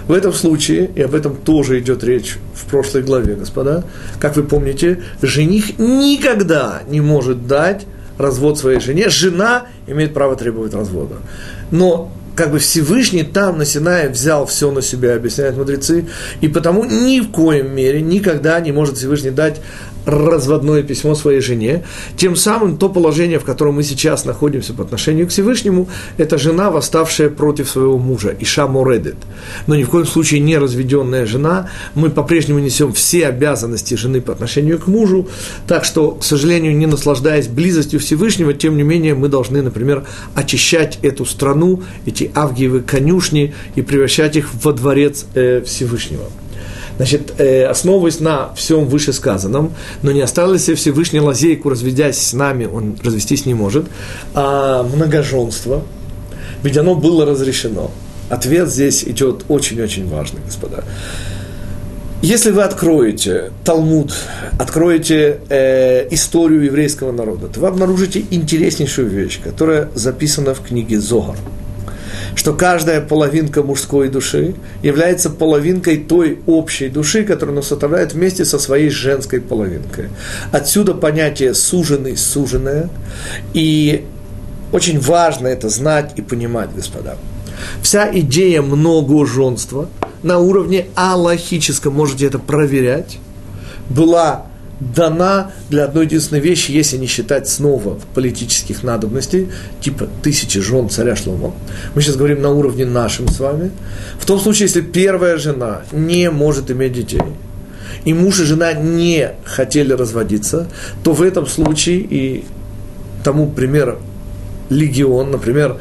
[0.09, 3.83] В этом случае, и об этом тоже идет речь в прошлой главе, господа,
[4.19, 7.85] как вы помните, жених никогда не может дать
[8.17, 11.17] развод своей жене, жена имеет право требовать развода.
[11.69, 16.07] Но как бы Всевышний там на Синае взял все на себя, объясняют мудрецы,
[16.41, 19.61] и потому ни в коем мере никогда не может Всевышний дать
[20.09, 21.83] разводное письмо своей жене.
[22.17, 25.87] Тем самым то положение, в котором мы сейчас находимся по отношению к Всевышнему,
[26.17, 29.15] это жена, восставшая против своего мужа, Иша Моредет.
[29.67, 31.69] Но ни в коем случае не разведенная жена.
[31.95, 35.27] Мы по-прежнему несем все обязанности жены по отношению к мужу.
[35.67, 40.05] Так что, к сожалению, не наслаждаясь близостью Всевышнего, тем не менее, мы должны, например,
[40.35, 46.25] очищать эту страну, эти авгиевы конюшни и превращать их во дворец э, Всевышнего.
[46.99, 52.65] Значит, э, основываясь на всем вышесказанном, но не осталось ли Всевышний лазейку, разведясь с нами,
[52.65, 53.85] он развестись не может,
[54.33, 55.81] а многоженство,
[56.61, 57.89] ведь оно было разрешено.
[58.29, 60.83] Ответ здесь идет очень-очень важный, господа.
[62.21, 64.13] Если вы откроете Талмуд,
[64.59, 71.37] откроете э, историю еврейского народа, то вы обнаружите интереснейшую вещь, которая записана в книге Зогар.
[72.39, 78.59] Что каждая половинка мужской души является половинкой той общей души, которую он составляет вместе со
[78.59, 80.05] своей женской половинкой.
[80.53, 82.89] Отсюда понятие суженый, суженое.
[83.53, 84.05] И
[84.71, 87.17] очень важно это знать и понимать, господа.
[87.81, 89.89] Вся идея многоженства
[90.23, 93.17] на уровне аллахическом, можете это проверять,
[93.89, 94.45] была
[94.79, 99.49] дана для одной единственной вещи, если не считать снова политических надобностей,
[99.81, 101.53] типа тысячи жен царя Шломо.
[101.95, 103.71] Мы сейчас говорим на уровне нашим с вами.
[104.19, 107.21] В том случае, если первая жена не может иметь детей,
[108.05, 110.67] и муж и жена не хотели разводиться,
[111.03, 112.45] то в этом случае, и
[113.23, 113.97] тому пример
[114.69, 115.77] легион, например,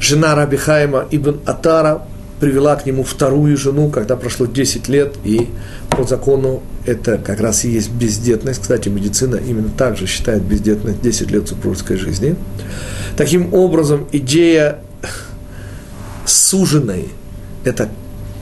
[0.00, 2.02] жена Раби Хайма Ибн Атара
[2.40, 5.48] привела к нему вторую жену, когда прошло 10 лет, и
[5.90, 8.62] по закону это как раз и есть бездетность.
[8.62, 12.34] Кстати, медицина именно так же считает бездетность 10 лет супружеской жизни.
[13.16, 14.78] Таким образом, идея
[16.24, 17.08] суженной–
[17.64, 17.90] это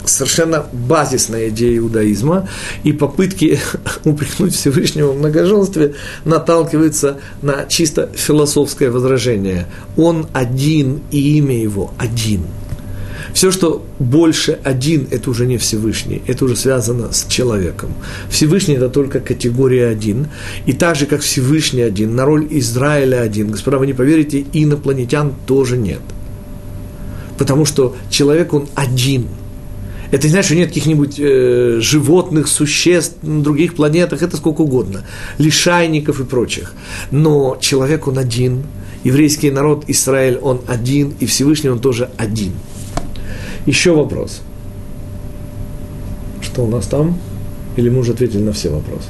[0.05, 2.49] совершенно базисная идея иудаизма,
[2.85, 3.59] и попытки
[4.05, 9.67] упрекнуть Всевышнего в многоженстве наталкиваются на чисто философское возражение.
[9.97, 12.43] Он один, и имя его один–
[13.37, 17.93] все, что больше один, это уже не Всевышний, это уже связано с человеком.
[18.31, 20.29] Всевышний– это только категория один.
[20.65, 25.35] И так же, как Всевышний один, на роль Израиля один, господа, вы не поверите, инопланетян
[25.45, 26.01] тоже нет.
[27.37, 29.27] Потому что человек, он один–
[30.11, 35.05] это не значит, что нет каких-нибудь э, животных, существ на других планетах, это сколько угодно,
[35.37, 36.73] лишайников и прочих.
[37.11, 38.63] Но человек, он один,
[39.05, 42.53] еврейский народ, Израиль, он один, и Всевышний, он тоже один–
[43.67, 44.43] еще вопрос.
[46.41, 47.19] Что у нас там?
[47.77, 49.09] Или мы уже ответили на все вопросы?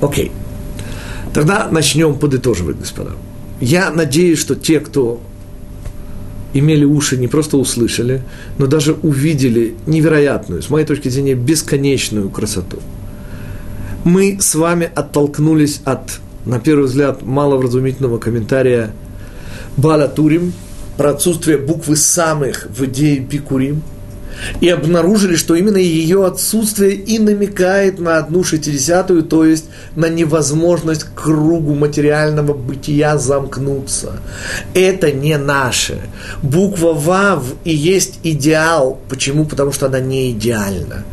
[0.00, 0.32] Окей.
[1.34, 3.12] Тогда начнем подытоживать, господа.
[3.60, 5.20] Я надеюсь, что те, кто
[6.54, 8.22] имели уши, не просто услышали,
[8.58, 12.78] но даже увидели невероятную, с моей точки зрения, бесконечную красоту.
[14.02, 18.92] Мы с вами оттолкнулись от, на первый взгляд, маловразумительного комментария–
[19.76, 20.52] Балатурим,
[20.96, 23.82] про отсутствие буквы самых в идее Бикурим,
[24.60, 29.66] и обнаружили, что именно ее отсутствие и намекает на одну шестидесятую, то есть
[29.96, 34.20] на невозможность кругу материального бытия замкнуться.
[34.74, 36.00] Это не наше.
[36.42, 38.98] Буква Вав и есть идеал.
[39.08, 39.44] Почему?
[39.44, 41.04] Потому что она не идеальна.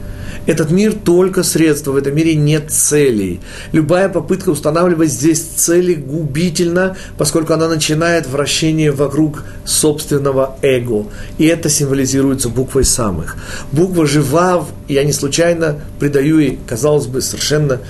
[0.48, 3.41] Этот мир только средство, в этом мире нет целей.
[3.74, 11.06] Любая попытка устанавливать здесь цели губительна, поскольку она начинает вращение вокруг собственного эго.
[11.38, 13.36] И это символизируется буквой самых.
[13.74, 17.82] Буква же Вав, я не случайно придаю ей, казалось бы, совершенно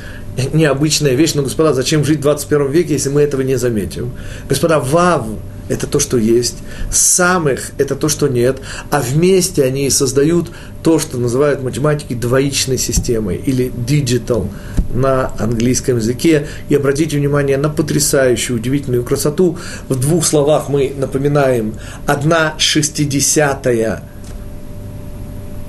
[0.52, 4.12] необычная вещь, но, господа, зачем жить в 21 веке, если мы этого не заметим?
[4.50, 5.26] Господа, Вав–
[5.70, 6.58] это то, что есть,
[6.92, 8.60] самых– это то, что нет,
[8.90, 10.52] а вместе они создают
[10.84, 14.48] то, что называют математики двоичной системой или digital
[14.94, 16.48] на английском языке.
[16.70, 19.58] И обратите внимание на потрясающую, удивительную красоту.
[19.90, 24.04] В двух словах мы напоминаем одна шестидесятая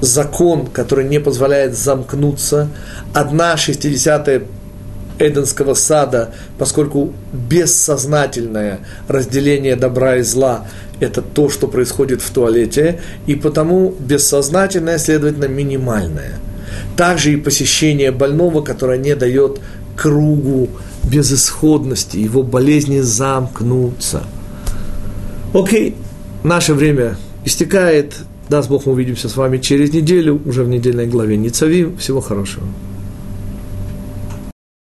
[0.01, 2.69] закон, который не позволяет замкнуться,
[3.13, 4.45] одна шестидесятая
[5.19, 10.67] Эденского сада, поскольку бессознательное разделение добра и зла–
[11.01, 16.33] это то, что происходит в туалете, и потому бессознательное, следовательно, минимальное.
[16.97, 19.61] Также и посещение больного, которое не дает
[19.97, 20.69] кругу
[21.05, 24.25] безысходности, его болезни замкнуться.
[25.55, 25.97] Окей,
[26.43, 28.15] наше время истекает.
[28.49, 31.97] Даст Бог, мы увидимся с вами через неделю, уже в недельной главе Ницавим.
[31.99, 32.67] Всего хорошего.